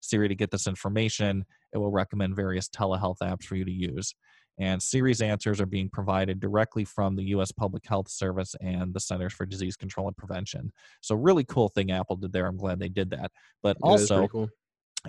[0.00, 4.14] Siri to get this information, it will recommend various telehealth apps for you to use.
[4.58, 9.00] And Siri's answers are being provided directly from the US Public Health Service and the
[9.00, 10.72] Centers for Disease Control and Prevention.
[11.00, 12.46] So really cool thing Apple did there.
[12.46, 13.32] I'm glad they did that.
[13.62, 14.48] But Yeah, also cool.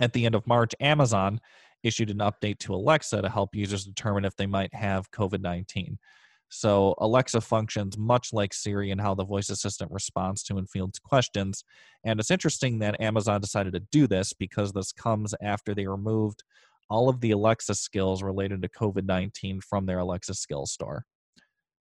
[0.00, 1.40] at the end of March, Amazon
[1.82, 5.98] issued an update to Alexa to help users determine if they might have COVID 19.
[6.48, 10.98] So, Alexa functions much like Siri in how the voice assistant responds to and fields
[10.98, 11.64] questions.
[12.04, 16.44] And it's interesting that Amazon decided to do this because this comes after they removed
[16.88, 21.04] all of the Alexa skills related to COVID 19 from their Alexa skills store.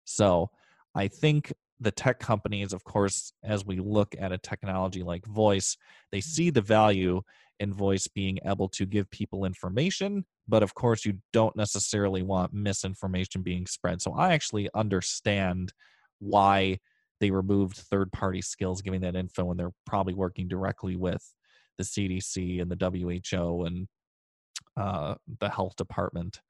[0.04, 0.50] So,
[0.94, 1.52] I think
[1.84, 5.76] the tech companies, of course, as we look at a technology like voice,
[6.10, 7.22] they see the value
[7.60, 12.52] in voice being able to give people information, but of course, you don't necessarily want
[12.52, 14.02] misinformation being spread.
[14.02, 15.72] So I actually understand
[16.18, 16.80] why
[17.20, 21.22] they removed third party skills giving that info and they're probably working directly with
[21.78, 23.88] the CDC and the WHO and
[24.76, 26.40] uh, the health department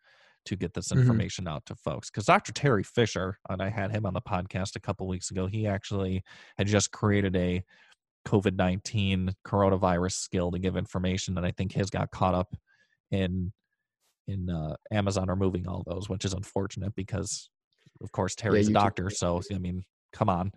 [0.47, 1.01] to get this Mhm.
[1.01, 2.11] information out to folks.
[2.11, 2.53] Because Dr.
[2.53, 6.23] Teri Fisher, and I had him on the podcast a couple weeks ago, he actually
[6.59, 7.65] had just created a
[8.27, 11.37] COVID 19 coronavirus skill to give information.
[11.37, 12.55] And I think his got caught up
[13.11, 13.53] in
[14.27, 17.51] in uh, Amazon removing all those, which is unfortunate because,
[18.01, 19.11] of course, Teri's a YouTube doctor.
[19.11, 20.51] So, I mean, come on.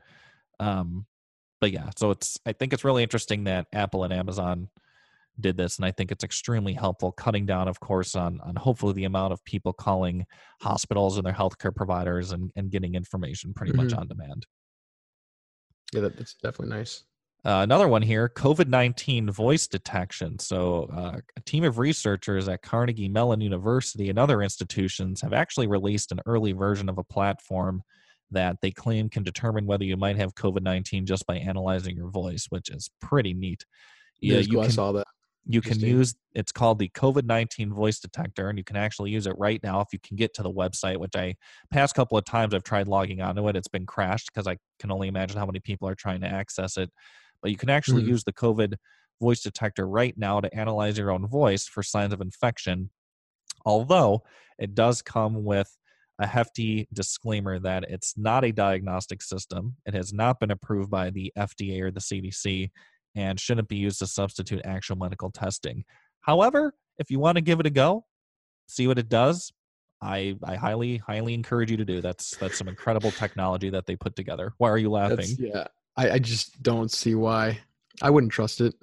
[0.62, 1.06] Um,
[1.60, 4.70] but yeah, so it's, I think it's really interesting that Apple and Amazon
[5.40, 8.94] did this and i think it's extremely helpful cutting down of course on on hopefully
[8.94, 10.26] the amount of people calling
[10.62, 14.46] hospitals and their healthcare providers and, and getting information pretty much on demand
[15.94, 17.04] Yeah, that, that's definitely nice.
[17.46, 20.38] uh, another one here COVID 19 voice detection.
[20.40, 25.68] So, uh, a team of researchers at Carnegie Mellon University and other institutions have actually
[25.68, 27.84] released an early version of a platform
[28.32, 32.10] that they claim can determine whether you might have COVID 19 just by analyzing your
[32.10, 33.64] voice, which is pretty neat.
[34.20, 35.08] Yeah, you I can, saw that.
[35.50, 39.36] You can use it's called the covid-19 voice detector and you can actually use it
[39.38, 41.34] right now if you can get to the website which i
[41.72, 44.92] past couple of times i've tried logging onto it it's been crashed because i can
[44.92, 46.92] only imagine how many people are trying to access it
[47.42, 48.10] but you can actually Mhm.
[48.10, 48.76] use the covid
[49.22, 52.90] voice detector right now to analyze your own voice for signs of infection
[53.66, 54.24] although
[54.60, 55.78] it does come with
[56.20, 61.10] a hefty disclaimer that it's not a diagnostic system it has not been approved by
[61.10, 62.70] the fda or the cdc
[63.18, 65.84] and shouldn't be used to substitute actual medical testing.
[66.22, 68.06] However, if you want to give it a go,
[68.68, 69.52] see what it does,
[70.02, 72.00] I I highly highly encourage you to do.
[72.00, 74.54] That's that's some incredible technology that they put together.
[74.60, 75.18] Why are you laughing?
[75.18, 77.60] That's, yeah, I, I just don't see why.
[78.02, 78.76] I wouldn't trust it.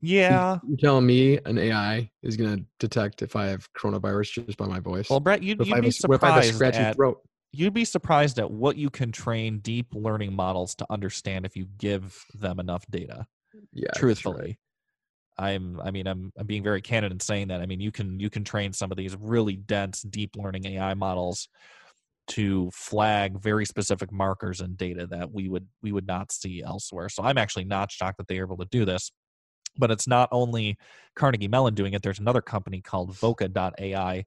[0.00, 0.58] Yeah.
[0.68, 4.66] You're telling me an AI is going to detect if I have coronavirus just by
[4.66, 5.10] my voice?
[5.10, 6.94] Well, Brett, you'd, What if, I you'd be what if I have a scratchy at
[6.94, 7.20] throat?
[7.52, 11.66] You'd be surprised at what you can train deep learning models to understand if you
[11.78, 13.26] give them enough data.
[13.72, 13.94] Yeah, right.
[13.96, 14.58] truthfully
[15.38, 18.18] i'm i mean i'm i'm being very candid in saying that i mean you can
[18.18, 21.48] you can train some of these really dense deep learning ai models
[22.26, 27.08] to flag very specific markers and data that we would we would not see elsewhere
[27.08, 29.10] so i'm actually not shocked that they're able to do this
[29.76, 30.76] but it's not only
[31.14, 34.24] carnegie mellon doing it there's another company called voca.ai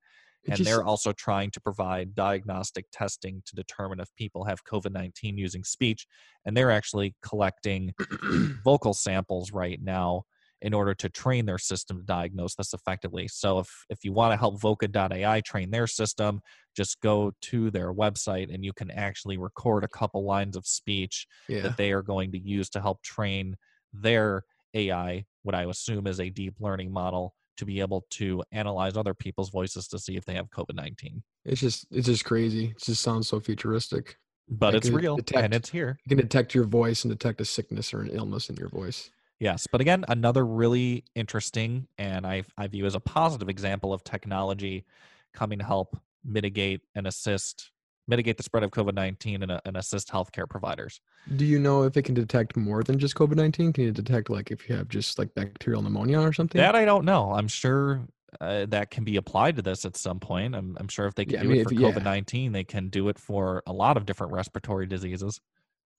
[0.48, 4.92] and just- they're also trying to provide diagnostic testing to determine if people have COVID
[4.92, 6.08] 19 using speech.
[6.46, 7.94] And they're actually collecting
[8.64, 10.24] vocal samples right now
[10.64, 13.28] in order to train their system to diagnose this effectively.
[13.28, 16.40] So if, if you want to help Voca.ai train their system,
[16.76, 21.26] just go to their website and you can actually record a couple lines of speech
[21.50, 21.62] Yeah.
[21.62, 23.56] that they are going to use to help train
[23.92, 24.44] their
[24.76, 29.14] AI, what I assume is a deep learning model, to be able to analyze other
[29.14, 31.22] people's voices to see if they have COVID 19.
[31.46, 32.74] It's just it's just crazy.
[32.76, 34.18] It just sounds so futuristic.
[34.50, 36.00] But it's it real and it's here.
[36.06, 39.12] You can detect your voice and detect a sickness or an illness in your voice.
[39.40, 44.04] Yes, but again, another really interesting and I I view as a positive example of
[44.04, 44.86] technology
[45.32, 45.96] coming to help
[46.26, 47.71] mitigate and assist
[48.08, 51.00] mitigate the spread of COVID nineteen and, uh, and assist healthcare providers.
[51.36, 53.72] Do you know if it can detect more than just COVID nineteen?
[53.74, 56.60] Can you detect like if you have just like bacterial pneumonia or something?
[56.60, 57.32] That I don't know.
[57.32, 58.02] I'm sure
[58.40, 60.56] uh, that can be applied to this at some point.
[60.56, 61.76] I'm I'm sure if they can Yeah, I do mean, it for.
[61.76, 65.40] COVID nineteen, they can do it for a lot of different respiratory diseases.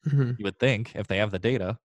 [0.06, 0.38] Mhm.
[0.38, 1.78] You would think if they have the data.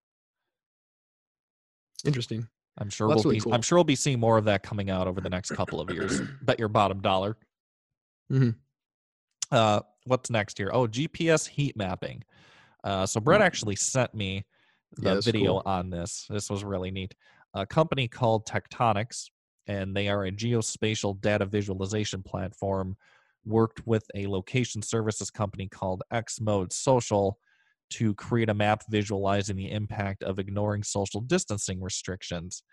[2.05, 2.47] Interesting.
[2.79, 3.53] I'm sure That's we'll really be cool.
[3.53, 5.89] I'm sure we'll be seeing more of that coming out over the next couple of
[5.89, 6.21] years.
[6.43, 7.37] Bet your bottom dollar.
[8.31, 8.55] Mhm.
[9.51, 10.69] Uh, what's next here?
[10.73, 12.23] Oh, GPS heat mapping.
[12.83, 13.45] Uh, so Brett Mm.
[13.45, 14.45] actually sent me
[14.93, 15.63] the that's video cool.
[15.65, 16.25] on this.
[16.29, 17.15] This was really neat.
[17.53, 19.29] A company called Tectonix,
[19.67, 22.95] and they are a geospatial data visualization platform,
[23.45, 27.39] worked with a location services company called Xmode Social
[27.89, 32.63] to create a map visualizing the impact of ignoring social distancing restrictions.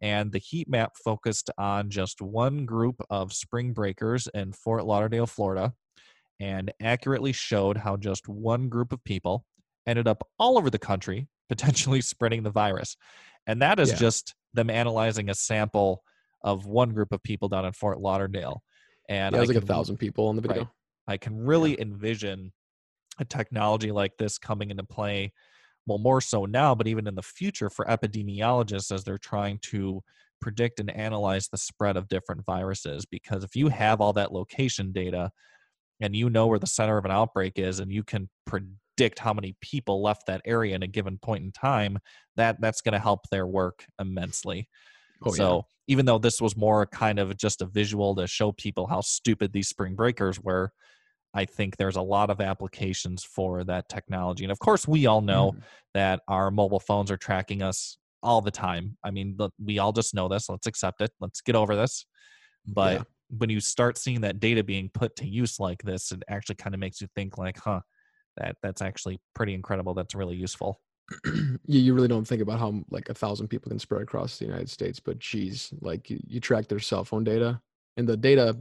[0.00, 5.26] And the heat map focused on just one group of spring breakers in Fort Lauderdale,
[5.26, 5.74] Florida,
[6.40, 9.44] and accurately showed how just one group of people
[9.86, 12.96] ended up all over the country, potentially spreading the virus.
[13.46, 13.96] And that is Yeah.
[13.96, 16.02] just them analyzing a sample
[16.42, 18.62] of one group of people down in Fort Lauderdale.
[19.08, 20.62] And Yeah, it was like a thousand people in the video.
[20.62, 20.68] Right.
[21.08, 22.52] I can really envision
[23.18, 25.32] a technology like this coming into play,
[25.86, 30.02] well, more so now, but even in the future for epidemiologists as they're trying to
[30.40, 33.04] predict and analyze the spread of different viruses.
[33.04, 35.30] Because if you have all that location data
[36.00, 39.32] and you know where the center of an outbreak is and you can predict how
[39.32, 41.98] many people left that area in a given point in time,
[42.36, 44.68] that that's going to help their work immensely.
[45.22, 48.86] Oh so even though this was more kind of just a visual to show people
[48.86, 50.72] how stupid these spring breakers were,
[51.34, 54.44] I think there's a lot of applications for that technology.
[54.44, 55.26] And of course, we all yeah.
[55.26, 55.62] know Mhm.
[55.94, 58.96] that our mobile phones are tracking us all the time.
[59.04, 60.48] I mean, we all just know this.
[60.48, 61.10] Let's accept it.
[61.20, 62.06] Let's get over this.
[62.66, 63.02] But Yeah.
[63.38, 66.74] When you start seeing that data being put to use like this, it actually kind
[66.74, 67.80] of makes you think like, huh,
[68.36, 69.94] that that's actually pretty incredible.
[69.94, 70.80] That's really useful.
[71.24, 74.46] you, you really don't think about how like a thousand people can spread across the
[74.46, 77.60] United States, but geez, like you, you track their cell phone data
[77.96, 78.56] and the data,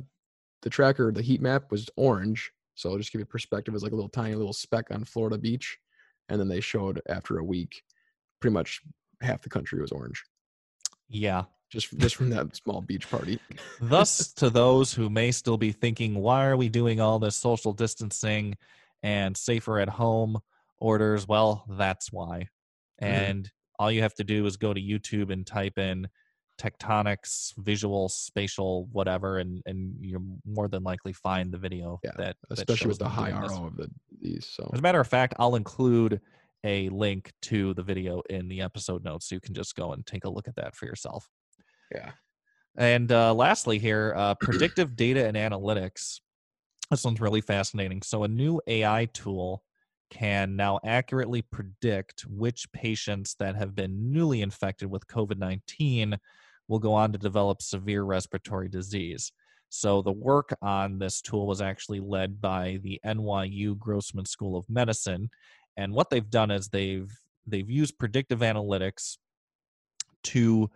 [0.62, 2.52] the tracker, the heat map was orange.
[2.76, 5.04] So I'll just give you perspective, it was like a little tiny little speck on
[5.04, 5.78] Florida beach.
[6.30, 7.84] And then they showed after a week,
[8.40, 8.82] pretty much
[9.22, 10.24] half the country was orange.
[11.08, 11.46] Yeah.
[11.70, 13.40] Just just from that small beach party.
[13.80, 17.74] Thus, to those who may still be thinking, why are we doing all this social
[17.74, 18.56] distancing
[19.04, 20.40] and safer at home
[20.80, 21.28] orders?
[21.28, 22.48] Well, that's why.
[23.02, 23.08] Mhm.
[23.08, 26.08] And all you have to do is go to YouTube and type in
[26.60, 32.36] Tectonix, visual, spatial, whatever, and, and you're more than likely find the video Yeah, that,
[32.50, 33.32] that Especially shows with the high.
[33.32, 33.90] R0 of the
[34.22, 34.46] these.
[34.46, 36.20] So As a matter of fact, I'll include
[36.66, 40.06] a link to the video in the episode notes so you can just go and
[40.06, 41.30] take a look at that for yourself.
[41.94, 42.12] Yeah.
[42.78, 46.22] And uh, lastly, here, uh, predictive data and analytics.
[46.90, 48.02] This one's really fascinating.
[48.02, 49.64] So, a new AI tool
[50.10, 56.18] can now accurately predict which patients that have been newly infected with COVID 19
[56.68, 59.32] will go on to develop severe respiratory disease.
[59.70, 64.70] So, the work on this tool was actually led by the NYU Grossman School of
[64.70, 65.30] Medicine.
[65.78, 67.12] And what they've done is they've
[67.46, 69.18] they've used predictive analytics
[70.24, 70.70] to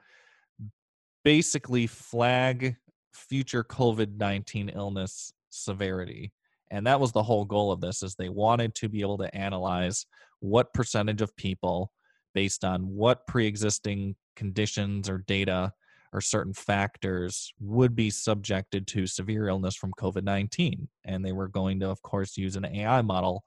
[1.24, 2.76] basically flag
[3.14, 6.32] future COVID-19 illness severity.
[6.72, 9.36] And that was the whole goal of this is they wanted to be able to
[9.36, 10.06] analyze
[10.40, 11.92] what percentage of people
[12.34, 15.72] based on what pre-existing conditions or data
[16.12, 20.88] or certain factors would be subjected to severe illness from COVID-19.
[21.06, 23.44] And they were going to of course use an AI model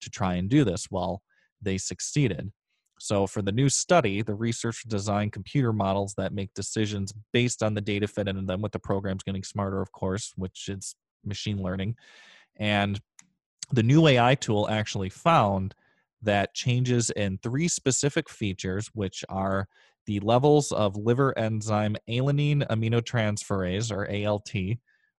[0.00, 0.86] to try and do this.
[0.90, 1.22] Well,
[1.62, 2.50] they succeeded.
[3.02, 7.72] So, for the new study, the research designed computer models that make decisions based on
[7.72, 10.94] the data fed into them, with the programs getting smarter, of course, which is
[11.24, 11.96] machine learning.
[12.56, 13.00] And
[13.72, 15.74] the new AI tool actually found
[16.20, 19.66] that changes in three specific features, which are
[20.04, 24.52] the levels of liver enzyme alanine aminotransferase, or ALT,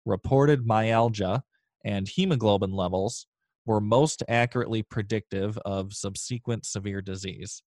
[0.06, 1.44] reported myalgia,
[1.84, 3.26] and hemoglobin levels,
[3.66, 7.64] were most accurately predictive of subsequent severe disease.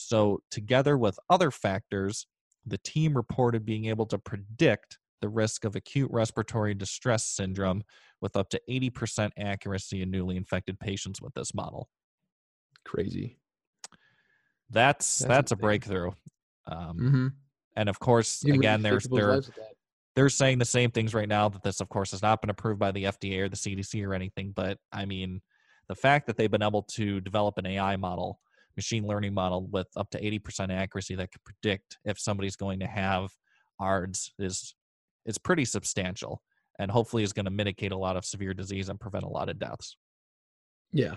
[0.00, 2.26] So, together with other factors,
[2.64, 7.82] the team reported being able to predict the risk of acute respiratory distress syndrome
[8.20, 11.88] with up to 80% accuracy in newly infected patients with this model.
[12.84, 13.38] Crazy.
[14.70, 16.12] That's That's that's, a breakthrough.
[16.66, 17.26] Um, Mm-hmm.
[17.76, 19.40] And of course, again, there's they're
[20.16, 22.80] they're saying the same things right now that this, of course, has not been approved
[22.80, 24.52] by the FDA or the CDC or anything.
[24.54, 25.40] But I mean,
[25.88, 28.40] the fact that they've been able to develop an AI model,
[28.78, 32.86] machine learning model with up to 80% accuracy that could predict if somebody's going to
[32.86, 33.30] have
[33.80, 34.74] ARDS is
[35.26, 36.40] is pretty substantial
[36.78, 39.48] and hopefully is going to mitigate a lot of severe disease and prevent a lot
[39.48, 39.96] of deaths.
[40.92, 41.16] Yeah.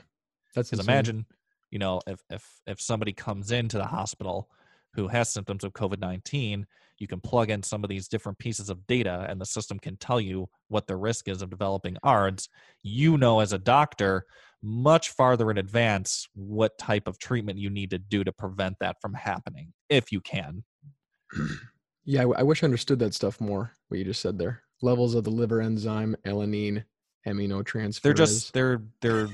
[0.55, 1.27] That's Because imagine,
[1.69, 4.49] you know, if if if somebody comes into the hospital
[4.95, 6.65] who has symptoms of COVID nineteen,
[6.97, 9.97] you can plug in some of these different pieces of data, and the system can
[9.97, 12.49] tell you what the risk is of developing ARDS.
[12.81, 14.25] You know, as a doctor,
[14.63, 18.97] much farther in advance what type of treatment you need to do to prevent that
[19.01, 20.63] from happening, if you can.
[22.05, 23.73] Yeah, I, w- I wish I understood that stuff more.
[23.87, 24.63] What you just said there.
[24.81, 26.83] Levels of the liver enzyme alanine
[27.27, 28.01] aminotransferase.
[28.01, 29.29] They're just they're they're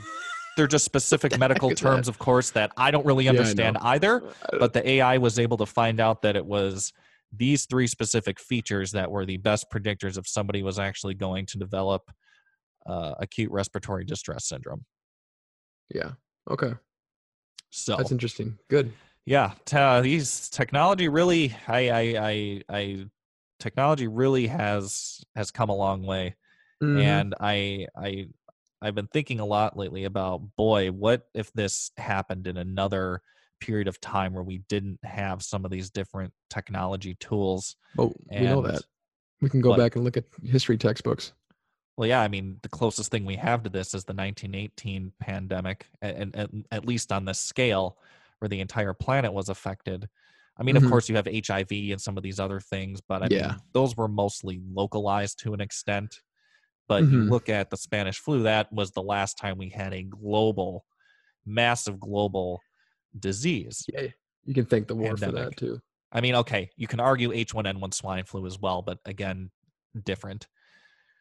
[0.55, 4.33] they're just specific medical terms, of course, that I don't really Yeah, understand either.
[4.51, 6.91] But the AI was able to find out that it was
[7.31, 11.57] these three specific features that were the best predictors if somebody was actually going to
[11.57, 12.09] develop
[12.85, 14.85] uh, acute respiratory distress syndrome.
[15.93, 16.11] Yeah.
[16.49, 16.73] Okay.
[17.69, 18.57] So That's interesting.
[18.69, 18.91] Good.
[19.25, 23.05] yeah, t- these technology really, I, I, I, I,
[23.59, 26.35] technology really has has come a long way,
[26.81, 26.99] Mhm.
[26.99, 28.27] and I, I,
[28.81, 33.21] I've been thinking a lot lately about boy, what if this happened in another
[33.59, 38.41] period of time where we didn't have some of these different technology tools oh, we
[38.41, 38.83] know that.
[39.41, 39.77] We can go what?
[39.77, 41.33] back and look at history textbooks.
[41.97, 45.87] Well, yeah, I mean, the closest thing we have to this is the 1918 pandemic,
[46.01, 47.97] and, and at least on this scale,
[48.37, 50.07] where the entire planet was affected.
[50.57, 50.77] I mean, Mhm.
[50.77, 53.29] of course, you have HIV and some of these other things, but I Yeah.
[53.29, 56.21] mean, those were mostly localized to an extent.
[56.87, 57.27] But you Mhm.
[57.27, 60.85] look at the Spanish flu, that was the last time we had a global,
[61.45, 62.65] massive global
[63.19, 63.89] disease.
[63.93, 64.07] Yeah.
[64.45, 65.81] You can thank the war for that too.
[66.11, 69.51] I mean, okay, you can argue H1N1 swine flu as well, but again,
[70.03, 70.47] different.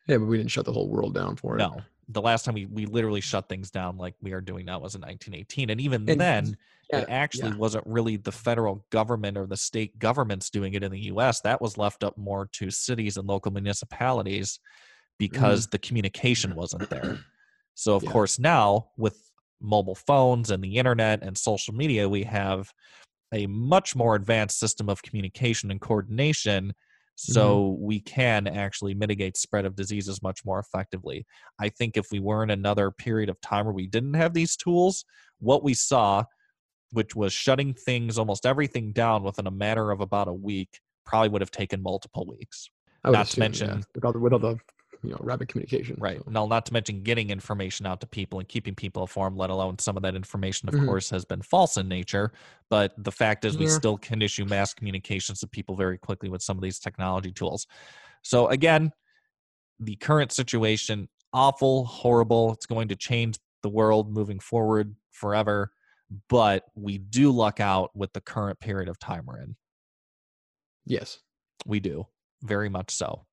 [0.07, 1.59] Yeah, but we didn't shut the whole world down for it.
[1.59, 4.79] No, the last time we, we literally shut things down like we are doing now
[4.79, 5.71] was in 1918.
[5.71, 6.57] And even And- then,
[6.93, 7.57] yeah, it actually yeah.
[7.57, 11.41] wasn't really the federal government or the state governments doing it in the US.
[11.41, 14.61] That was left up more to cities and local municipalities
[15.19, 17.19] because the communication wasn't there.
[17.75, 18.07] So, of Mm-hmm.
[18.09, 18.13] Yeah.
[18.13, 19.21] course, now with
[19.61, 22.73] mobile phones and the internet and social media, we have
[23.33, 26.73] a much more advanced system of communication and coordination
[27.17, 27.85] so Mm-hmm.
[27.85, 31.27] we can actually mitigate spread of diseases much more effectively.
[31.59, 34.55] I think if we were in another period of time where we didn't have these
[34.57, 35.05] tools
[35.41, 36.25] what we saw
[36.93, 41.29] which was shutting things almost everything down within a matter of about a week probably
[41.29, 42.71] would have taken multiple weeks.
[43.05, 44.59] Not to assume, yeah, mention- without the, without the
[45.03, 45.97] you know rapid communication.
[45.99, 46.19] right.
[46.25, 46.31] so.
[46.31, 49.79] now not to mention getting information out to people and keeping people informed let alone
[49.79, 50.87] some of that information of Mhm.
[50.87, 52.33] course has been false in nature.
[52.71, 56.43] But the fact is we still can issue mass communications to people very quickly with
[56.43, 57.67] some of these technology tools.
[58.23, 58.93] So again
[59.79, 62.53] the current situation awful horrible.
[62.55, 65.71] It's going to change the world moving forward forever.
[66.29, 69.57] But we do luck out with the current period of time we're in.
[70.87, 71.19] Yes.
[71.67, 72.07] we do.
[72.43, 73.27] Very much so.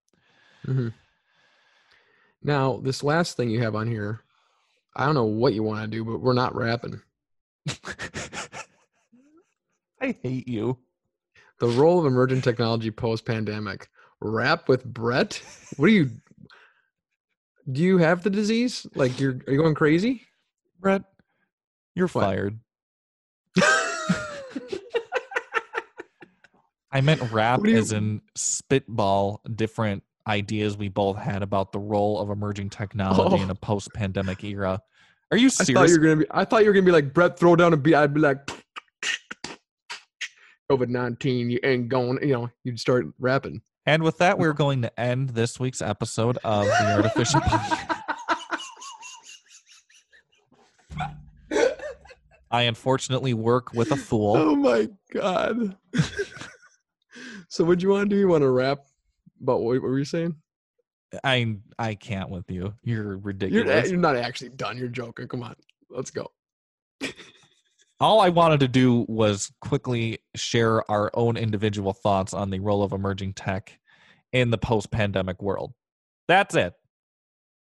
[0.65, 0.89] Hmm
[2.43, 4.21] Now, this last thing you have on here,
[4.95, 7.01] I don't know what you want to do, but we're not rapping.
[10.01, 10.77] i hate you
[11.59, 13.87] The role of emergent technology post pandemic.
[14.19, 15.41] Rap with Brett?
[15.77, 16.11] What do you
[17.71, 17.81] do?
[17.81, 18.85] You have the disease?
[18.95, 20.23] Like you're are you going crazy?
[20.79, 21.03] brett
[21.95, 22.23] you're What?
[22.25, 22.59] fired
[26.91, 32.19] I meant rap you- as in spitball different ideas we both had about the role
[32.19, 33.51] of emerging technology in Oh.
[33.51, 34.79] a post-pandemic era.
[35.31, 35.69] Are you serious?
[35.69, 36.25] I thought you were gonna be.
[36.31, 37.39] I thought you were gonna be like Brett.
[37.39, 37.95] Throw down a beat.
[37.95, 38.39] I'd be like,
[40.71, 41.49] COVID nineteen.
[41.49, 42.19] You ain't going.
[42.21, 43.61] You know, you'd start rapping.
[43.87, 47.89] and with that, we're going to end this week's episode of the Artificial Podcast.
[52.51, 54.37] I unfortunately work with a fool.
[54.37, 55.75] Oh my god.
[57.49, 58.19] so what do you want to do?
[58.19, 58.79] You want to rap
[59.43, 60.35] about what, were you saying?
[61.23, 62.73] I I can't with you.
[62.83, 63.89] You're You're, ridiculous.
[63.91, 64.77] you're not actually done.
[64.77, 65.27] You're joking.
[65.27, 65.55] Come on.
[65.89, 66.31] Let's go.
[67.99, 72.83] All I wanted to do was quickly share our own individual thoughts on the role
[72.83, 73.79] of emerging tech
[74.33, 75.73] in the post-pandemic world.
[76.27, 76.73] That's it.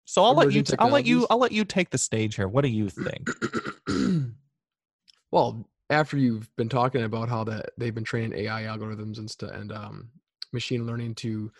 [0.05, 0.59] So I'll let you.
[0.59, 1.25] Emerging I'll let you.
[1.29, 2.47] I'll let you take the stage here.
[2.47, 3.29] What do you think?
[5.31, 9.51] well, after you've been talking about how that they've been training AI algorithms and stuff
[9.51, 10.09] and um,
[10.51, 11.51] machine learning to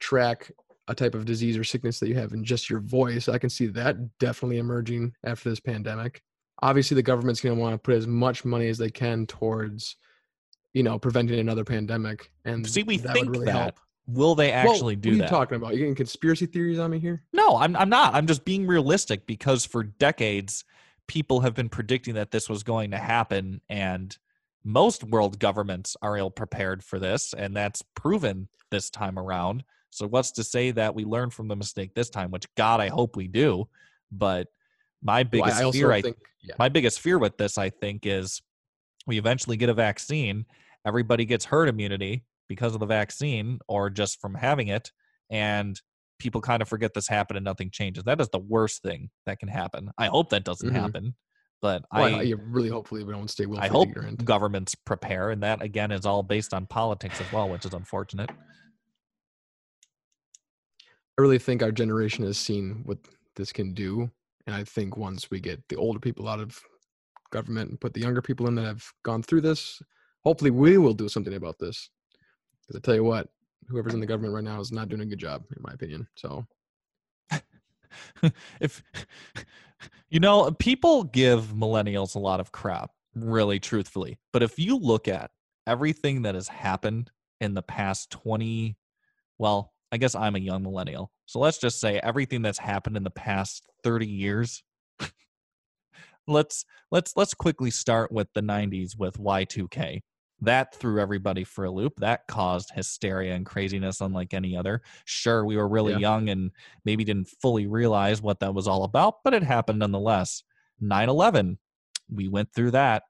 [0.00, 0.50] track
[0.88, 3.28] a type of disease or sickness that you have in just your voice.
[3.28, 6.22] I can see that definitely emerging after this pandemic.
[6.62, 9.96] Obviously, the government's going to want to put as much money as they can towards,
[10.72, 12.30] you know, preventing another pandemic.
[12.44, 13.52] And See, we that think really that.
[13.52, 13.80] help.
[14.06, 15.24] Will they Well, actually do what are that?
[15.24, 15.72] you talking about?
[15.74, 17.22] You getting conspiracy theories on me here?
[17.34, 18.14] No, I'm I'm not.
[18.14, 20.64] I'm just being realistic because for decades
[21.06, 24.16] people have been predicting that this was going to happen and
[24.68, 29.64] most world governments are ill prepared for this and that's proven this time around.
[29.90, 32.88] So what's to say that we learn from the mistake this time, which god I
[32.88, 33.66] hope we do,
[34.12, 34.48] but
[35.02, 37.70] my Well, biggest I also fear I think, yeah, my biggest fear with this i
[37.70, 38.42] think is
[39.06, 40.44] we eventually get a vaccine
[40.86, 44.90] everybody gets herd immunity because of the vaccine or just from having it
[45.30, 45.80] and
[46.18, 49.38] people kind of forget this happened and nothing changes that is the worst thing that
[49.38, 50.74] can happen i hope that doesn't Mhm.
[50.74, 51.14] happen
[51.60, 53.88] but well, i I, really hopefully we don't stay willfully i hope
[54.24, 58.30] governments prepare and that again is all based on politics as well which is unfortunate
[61.18, 62.98] I really think our generation has seen what
[63.34, 64.08] this can do.
[64.46, 66.58] And I think once we get the older people out of
[67.32, 69.82] government and put the younger people in that have gone through this,
[70.22, 71.90] hopefully we will do something about this.
[72.62, 73.28] Because I tell you what,
[73.66, 76.06] whoever's in the government right now is not doing a good job, in my opinion.
[76.14, 76.46] So
[78.60, 78.82] if
[80.10, 85.08] you know people give millennials a lot of crap really truthfully but if you look
[85.08, 85.30] at
[85.66, 87.10] everything that has happened
[87.40, 88.76] in the past 20
[89.38, 93.04] well i guess i'm a young millennial so let's just say everything that's happened in
[93.04, 94.62] the past 30 years
[96.26, 100.00] let's let's let's quickly start with the 90s with y2k
[100.40, 101.94] that threw everybody for a loop.
[101.98, 104.82] That caused hysteria and craziness unlike any other.
[105.04, 105.98] Sure we were really Yeah.
[105.98, 106.50] young and
[106.84, 110.42] maybe didn't fully realize what that was all about but it happened nonetheless.
[110.82, 111.58] 9-11
[112.10, 113.02] we went through that.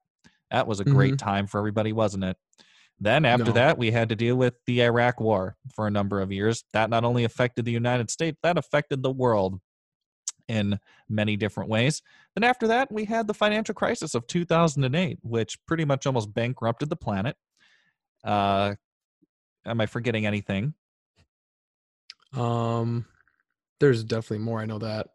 [0.50, 1.28] That was a great mm-hmm.
[1.28, 2.36] time for everybody wasn't it?
[3.00, 3.52] Then after No.
[3.52, 6.64] that we had to deal with the iraq war for a number of years.
[6.72, 9.60] That not only affected the united states that affected the world
[10.48, 10.78] in
[11.08, 12.02] many different ways
[12.34, 16.88] then after that we had the financial crisis of 2008 which pretty much almost bankrupted
[16.88, 17.36] the planet
[18.24, 18.74] uh
[19.66, 20.74] am i forgetting anything
[22.34, 23.04] um
[23.80, 24.60] there's definitely more.
[24.60, 25.06] I know that.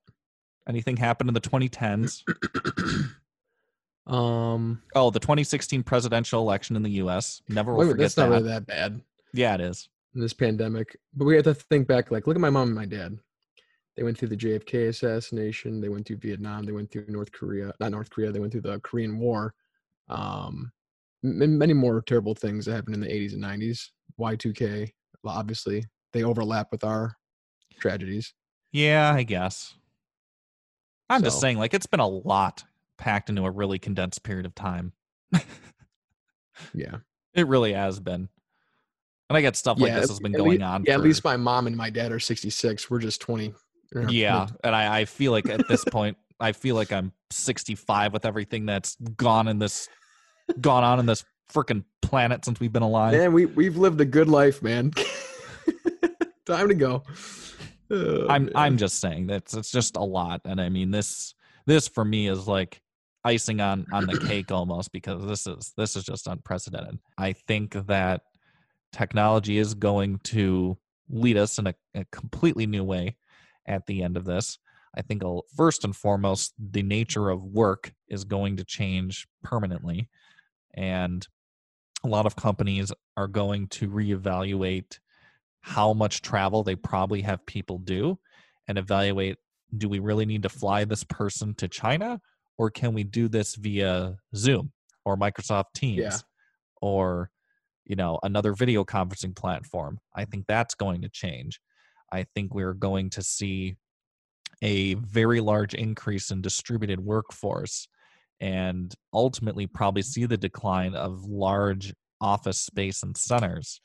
[0.70, 2.24] anything happened in the 2010s
[4.08, 8.30] um oh the 2016 presidential election in the us never will wait, forget that's not
[8.30, 9.02] that really that bad.
[9.34, 10.98] yeah it is in this pandemic.
[11.16, 13.18] But we have to think back, like, look at my mom and my dad.
[13.96, 15.80] They went through the JFK assassination.
[15.80, 16.66] They went through Vietnam.
[16.66, 17.72] They went through North Korea.
[17.80, 18.32] Not North Korea.
[18.32, 19.54] They went through the Korean War.
[20.10, 20.72] Um,
[21.24, 23.90] m- many more terrible things that happened in the 80s and 90s.
[24.20, 24.90] Y2K,
[25.26, 27.16] obviously, they overlap with our
[27.80, 28.34] tragedies.
[28.72, 29.74] yeah i guess
[31.10, 32.64] i'm just saying like it's been a lot
[33.00, 34.94] packed into a really condensed period of time
[36.74, 36.98] Yeah.
[37.34, 38.30] it really has been
[39.30, 41.04] and i get stuff like yeah, this has been going lea- on Yeah, for, at
[41.04, 42.90] least my mom and my dad are 66.
[42.92, 43.54] We're just 20.
[43.96, 48.14] Our yeah and I, I feel like at this point i feel like i'm 65
[48.14, 49.90] with everything that's gone in this
[50.62, 54.06] gone on in this freaking planet since we've been alive Man, we, we've lived a
[54.06, 54.92] good life, man.
[56.46, 57.04] Time to go.
[57.90, 58.52] Oh, i'm man.
[58.56, 61.36] i'm just saying that's it's just a lot and i mean this
[61.66, 62.82] this for me is like
[63.24, 67.74] icing on on the cake almost because this is this is just unprecedented i think
[67.88, 68.22] that
[68.92, 70.78] technology is going to
[71.10, 73.16] lead us in a, a completely new way
[73.66, 74.58] at the end of this.
[74.96, 75.24] I think
[75.56, 80.10] first and foremost the nature of work is going to change permanently
[80.76, 81.28] and
[82.04, 85.00] a lot of companies are going to reevaluate
[85.62, 88.20] how much travel they probably have people do
[88.68, 89.38] and evaluate
[89.78, 92.20] do we really need to fly this person to China
[92.58, 94.72] or can we do this via Zoom
[95.06, 96.18] or Microsoft Teams Yeah.
[96.82, 97.32] or
[97.86, 100.00] you know another video conferencing platform?
[100.16, 101.60] I think that's going to change
[102.14, 103.76] I think we're going to see
[104.62, 107.88] a very large increase in distributed workforce
[108.40, 111.92] and ultimately probably see the decline of large
[112.22, 113.82] office space and centers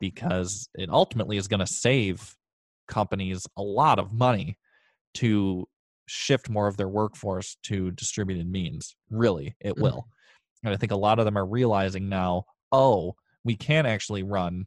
[0.00, 2.36] because it ultimately is going to save
[2.88, 4.58] companies a lot of money
[5.14, 5.66] to
[6.06, 8.94] shift more of their workforce to distributed means.
[9.10, 9.82] Really, it Mhm.
[9.82, 10.08] will.
[10.62, 14.66] And I think a lot of them are realizing now, oh, we can actually run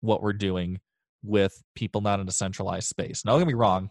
[0.00, 0.80] what we're doing
[1.22, 3.24] with people not in a centralized space.
[3.24, 3.90] Now, don't get me wrong.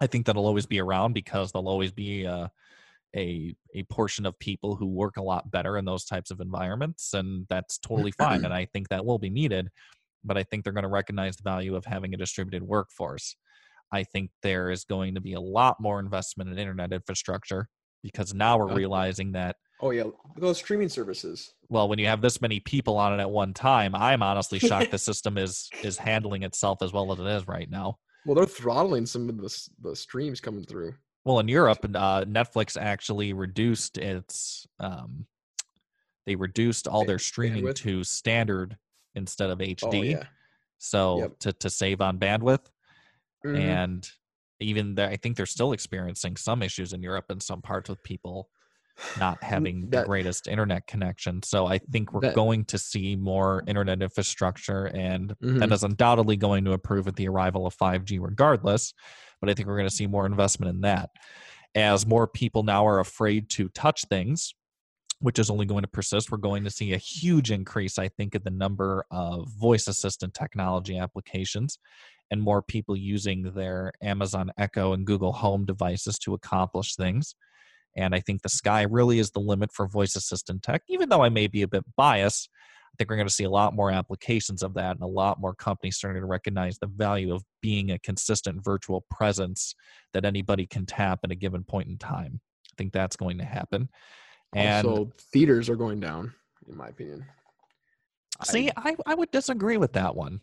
[0.00, 2.50] I think that'll always be around because there'll always be a,
[3.16, 7.14] a a portion of people who work a lot better in those types of environments,
[7.14, 8.44] and that's totally fine.
[8.44, 9.68] And I think that will be needed.
[10.22, 13.36] But I think they're going to recognize the value of having a distributed workforce.
[13.92, 17.68] I think there is going to be a lot more investment in internet infrastructure
[18.02, 20.04] because now we're realizing that Oh yeah,
[20.36, 21.54] those streaming services.
[21.68, 24.90] Well, when you have this many people on it at one time, I'm honestly shocked
[24.90, 27.98] the system is is handling itself as well as it is right now.
[28.26, 30.94] Well, they're throttling some of the the streams coming through.
[31.24, 34.66] Well, in Europe, uh, Netflix actually reduced its.
[34.78, 35.26] Um,
[36.26, 37.74] they reduced all their streaming bandwidth?
[37.76, 38.76] to standard
[39.14, 40.24] instead of HD, Oh yeah.
[40.78, 41.38] so Yep.
[41.40, 42.66] to to save on bandwidth.
[43.46, 43.58] Mhm.
[43.58, 44.10] And
[44.60, 48.02] even there, I think they're still experiencing some issues in Europe in some parts with
[48.02, 48.50] people
[49.18, 51.42] not having the greatest internet connection.
[51.42, 55.72] So I think we're That- going to see more internet infrastructure, and that Mhm.
[55.72, 58.92] is undoubtedly going to improve with the arrival of 5G, regardless.
[59.40, 61.10] But I think we're going to see more investment in that
[61.74, 64.54] as more people now are afraid to touch things.
[65.22, 66.30] Which is only going to persist.
[66.32, 70.32] We're going to see a huge increase, I think, in the number of voice assistant
[70.32, 71.78] technology applications
[72.30, 77.34] and more people using their Amazon Echo and Google Home devices to accomplish things.
[77.96, 81.22] And I think the sky really is the limit for voice assistant tech, even though
[81.22, 82.48] I may be a bit biased.
[82.92, 85.40] I think we're going to see a lot more applications of that and a lot
[85.40, 89.74] more companies starting to recognize the value of being a consistent virtual presence
[90.12, 92.40] that anybody can tap at a given point in time.
[92.72, 93.88] I think that's going to happen.
[94.54, 96.34] And also, theaters are going down,
[96.68, 97.24] in my opinion.
[98.44, 100.40] see, I, I would disagree with that one.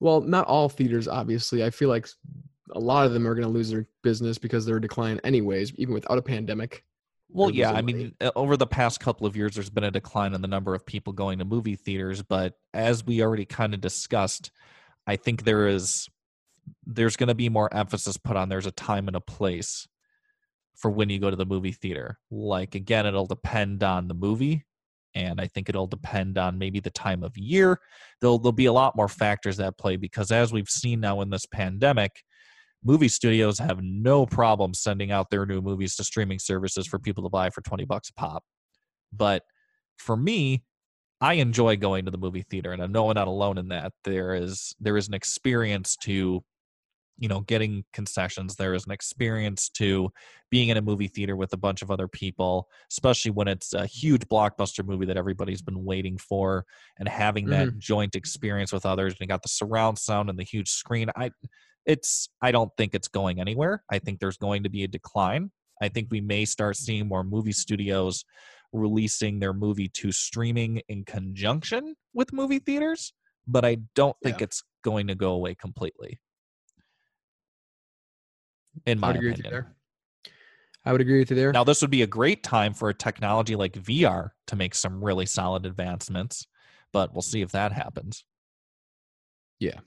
[0.00, 1.62] Well, not all theaters, obviously.
[1.62, 2.08] I feel like
[2.72, 5.94] a lot of them are going to lose their business because they're declining anyways, even
[5.94, 6.84] without a pandemic.
[7.32, 10.34] Well, yeah, I mean, uh, over the past couple of years, there's been a decline
[10.34, 12.22] in the number of people going to movie theaters.
[12.22, 14.50] But as we already kind of discussed,
[15.06, 16.08] I think there is
[16.84, 19.88] there's going to be more emphasis put on there's a time and a place
[20.76, 22.18] for when you go to the movie theater.
[22.30, 24.64] Like again, it'll depend on the movie,
[25.14, 27.80] and I think it'll depend on maybe the time of year.
[28.20, 31.30] There'll there'll be a lot more factors at play because as we've seen now in
[31.30, 32.10] this pandemic,
[32.84, 37.22] movie studios have no problem sending out their new movies to streaming services for people
[37.24, 38.42] to buy for 20 bucks a pop.
[39.12, 39.42] But
[39.98, 40.62] for me,
[41.20, 43.92] I enjoy going to the movie theater and I know I'm not alone in that.
[44.04, 46.42] There is there is an experience to
[47.20, 50.10] you know getting concessions there is an experience to
[50.50, 53.86] being in a movie theater with a bunch of other people especially when it's a
[53.86, 56.64] huge blockbuster movie that everybody's been waiting for
[56.98, 57.78] and having that mm-hmm.
[57.78, 61.30] joint experience with others and you got the surround sound and the huge screen i
[61.90, 65.50] it's i don't think it's going anywhere i think there's going to be a decline
[65.82, 68.24] i think we may start seeing more movie studios
[68.72, 73.12] releasing their movie to streaming in conjunction with movie theaters
[73.46, 74.44] but i don't think Yeah.
[74.44, 76.20] it's going to go away completely
[78.86, 79.66] in I my would agree with opinion.
[80.84, 81.52] I would agree with you there.
[81.52, 85.04] now this would be a great time for a technology like vr to make some
[85.04, 86.46] really solid advancements
[86.92, 88.24] but we'll see if that happens
[89.58, 89.80] Yeah.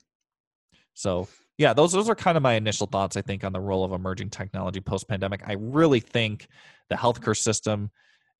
[0.94, 1.26] so
[1.58, 3.92] yeah those those are kind of my initial thoughts i think on the role of
[3.92, 6.46] emerging technology post pandemic i really think
[6.88, 7.90] the healthcare system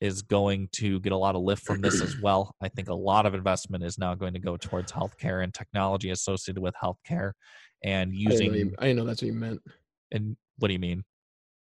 [0.01, 2.95] is going to get a lot of lift from this as well i think a
[2.95, 7.33] lot of investment is now going to go towards healthcare and technology associated with healthcare
[7.83, 9.61] and I didn't, know using you, I didn't know that's what you meant
[10.13, 11.05] and what do you mean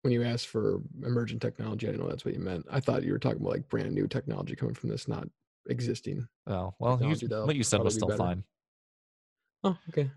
[0.01, 1.85] when you asked for emerging technology.
[1.85, 2.65] I didn't know that's what you meant.
[2.71, 5.27] I thought you were talking about like brand new technology coming from this, not
[5.69, 6.25] existing.
[6.47, 8.45] oh well you, what you said was still fine
[9.63, 10.09] Oh, okay.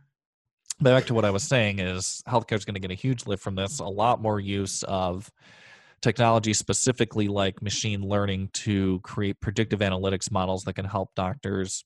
[0.81, 3.43] Back to what I was saying is healthcare is going to get a huge lift
[3.43, 3.79] from this.
[3.79, 5.31] A lot more use of
[6.01, 11.85] technology, specifically like machine learning, to create predictive analytics models that can help doctors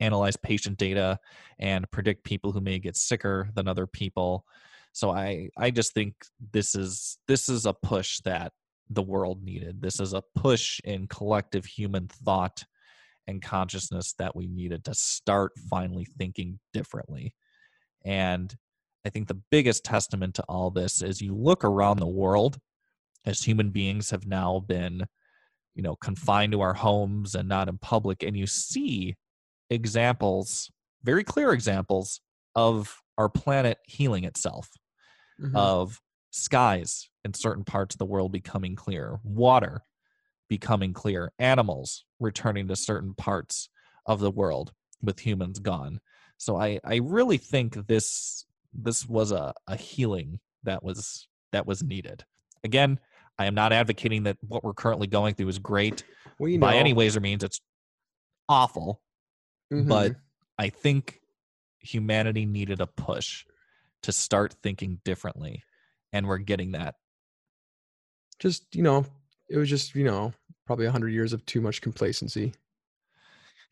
[0.00, 1.18] analyze patient data
[1.58, 4.44] and predict people who may get sicker than other people.
[4.92, 6.14] So I I just think
[6.52, 8.52] this is this is a push that
[8.90, 9.80] the world needed.
[9.80, 12.64] This is a push in collective human thought
[13.26, 17.34] and consciousness that we needed to start finally thinking differently.
[18.04, 18.54] And
[19.04, 22.58] I think the biggest testament to all this is you look around the world
[23.24, 25.06] as human beings have now been,
[25.74, 29.16] you know, confined to our homes and not in public, and you see
[29.70, 30.70] examples,
[31.04, 32.20] very clear examples
[32.56, 34.70] of our planet healing itself,
[35.38, 35.54] Mhm.
[35.56, 36.00] of
[36.30, 39.82] skies in certain parts of the world becoming clear, water
[40.48, 43.70] becoming clear, animals returning to certain parts
[44.06, 44.72] of the world
[45.02, 46.00] with humans gone.
[46.42, 51.84] So I, I really think this this was a, a healing that was that was
[51.84, 52.24] needed.
[52.64, 52.98] Again,
[53.38, 56.02] I am not advocating that what we're currently going through is great
[56.40, 57.44] well, you by know, any ways or means.
[57.44, 57.60] It's
[58.48, 59.00] awful,
[59.72, 59.86] mhm.
[59.86, 60.16] but
[60.58, 61.20] I think
[61.78, 63.44] humanity needed a push
[64.02, 65.62] to start thinking differently,
[66.12, 66.96] and we're getting that.
[68.40, 69.06] just you know,
[69.48, 70.32] it was just you know
[70.66, 72.52] probably a hundred years of too much complacency.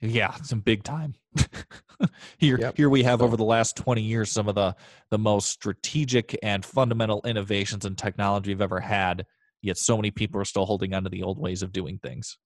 [0.01, 1.15] Yeah, some big time.
[2.39, 2.77] here, Yep.
[2.77, 4.75] here we have So- over the last twenty years some of the
[5.11, 9.27] the most strategic and fundamental innovations in technology we've ever had,
[9.63, 12.39] yet so many people are still holding on to the old ways of doing things.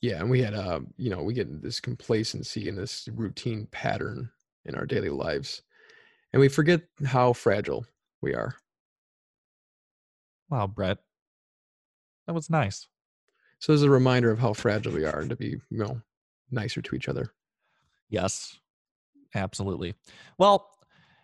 [0.00, 4.30] Yeah, and we had uh, you know, we get this complacency and this routine pattern
[4.64, 5.62] in our daily lives.
[6.32, 7.86] And we forget how fragile
[8.20, 8.56] we are.
[10.50, 10.98] Wow, Brett.
[12.26, 12.88] That was nice.
[13.60, 16.00] So as a reminder of how fragile we are and to be, you know,
[16.50, 17.32] nicer to each other.
[18.08, 18.58] Yes,
[19.34, 19.94] absolutely.
[20.38, 20.70] Well,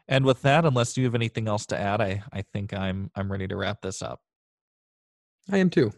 [0.09, 3.31] and with that, unless you have anything else to add, I, I think I'm I'm
[3.31, 4.21] ready to wrap this up.
[5.51, 5.93] I am too.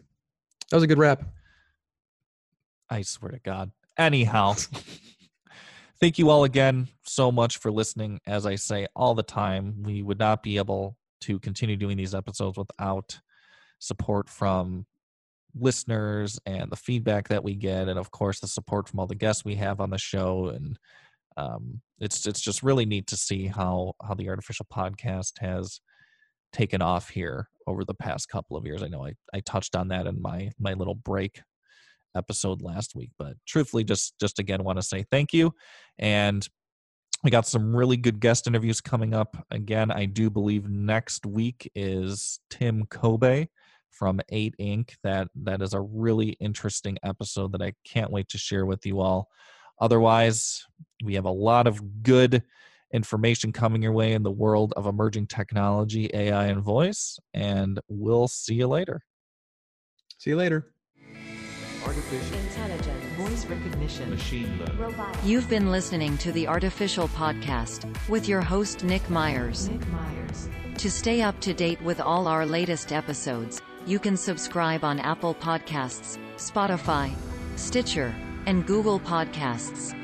[0.69, 1.23] That was a good wrap.
[2.89, 3.71] I swear to God.
[3.97, 4.53] Anyhow,
[5.99, 8.19] thank you all again so much for listening.
[8.27, 12.13] As I say all the time, we would not be able to continue doing these
[12.13, 13.19] episodes without
[13.79, 14.85] support from
[15.55, 19.15] listeners and the feedback that we get and of course the support from all the
[19.15, 20.77] guests we have on the show and
[21.37, 25.79] um, it's it's just really neat to see how how the artificial podcast has
[26.51, 28.83] taken off here over the past couple of years.
[28.83, 31.41] I know i, I touched on that in my my little break
[32.15, 35.51] episode last week but truthfully just just again want to say thank you
[35.97, 36.47] and
[37.23, 39.35] we got some really good guest interviews coming up.
[39.49, 43.47] Again i do believe next week is tim kobe
[43.93, 44.95] from 8 Inc.
[45.03, 48.99] That that is a really interesting episode that I can't wait to share with you
[48.99, 49.29] all.
[49.79, 50.63] Otherwise,
[51.03, 52.43] we have a lot of good
[52.93, 57.17] information coming your way in the world of emerging technology, AI, and voice.
[57.33, 59.01] And we'll see you later.
[60.19, 60.73] See you later.
[61.85, 64.09] Artificial Intelligent voice recognition.
[64.09, 64.77] machine learning.
[64.77, 65.19] Robotic.
[65.25, 69.67] You've been listening to the Artificial Podcast with your host, Nick Myers.
[69.67, 70.49] Nick Myers.
[70.77, 75.35] To stay up to date with all our latest episodes, you can subscribe on Apple
[75.35, 77.13] Podcasts, Spotify,
[77.55, 78.15] Stitcher,
[78.45, 79.95] and Google Podcasts.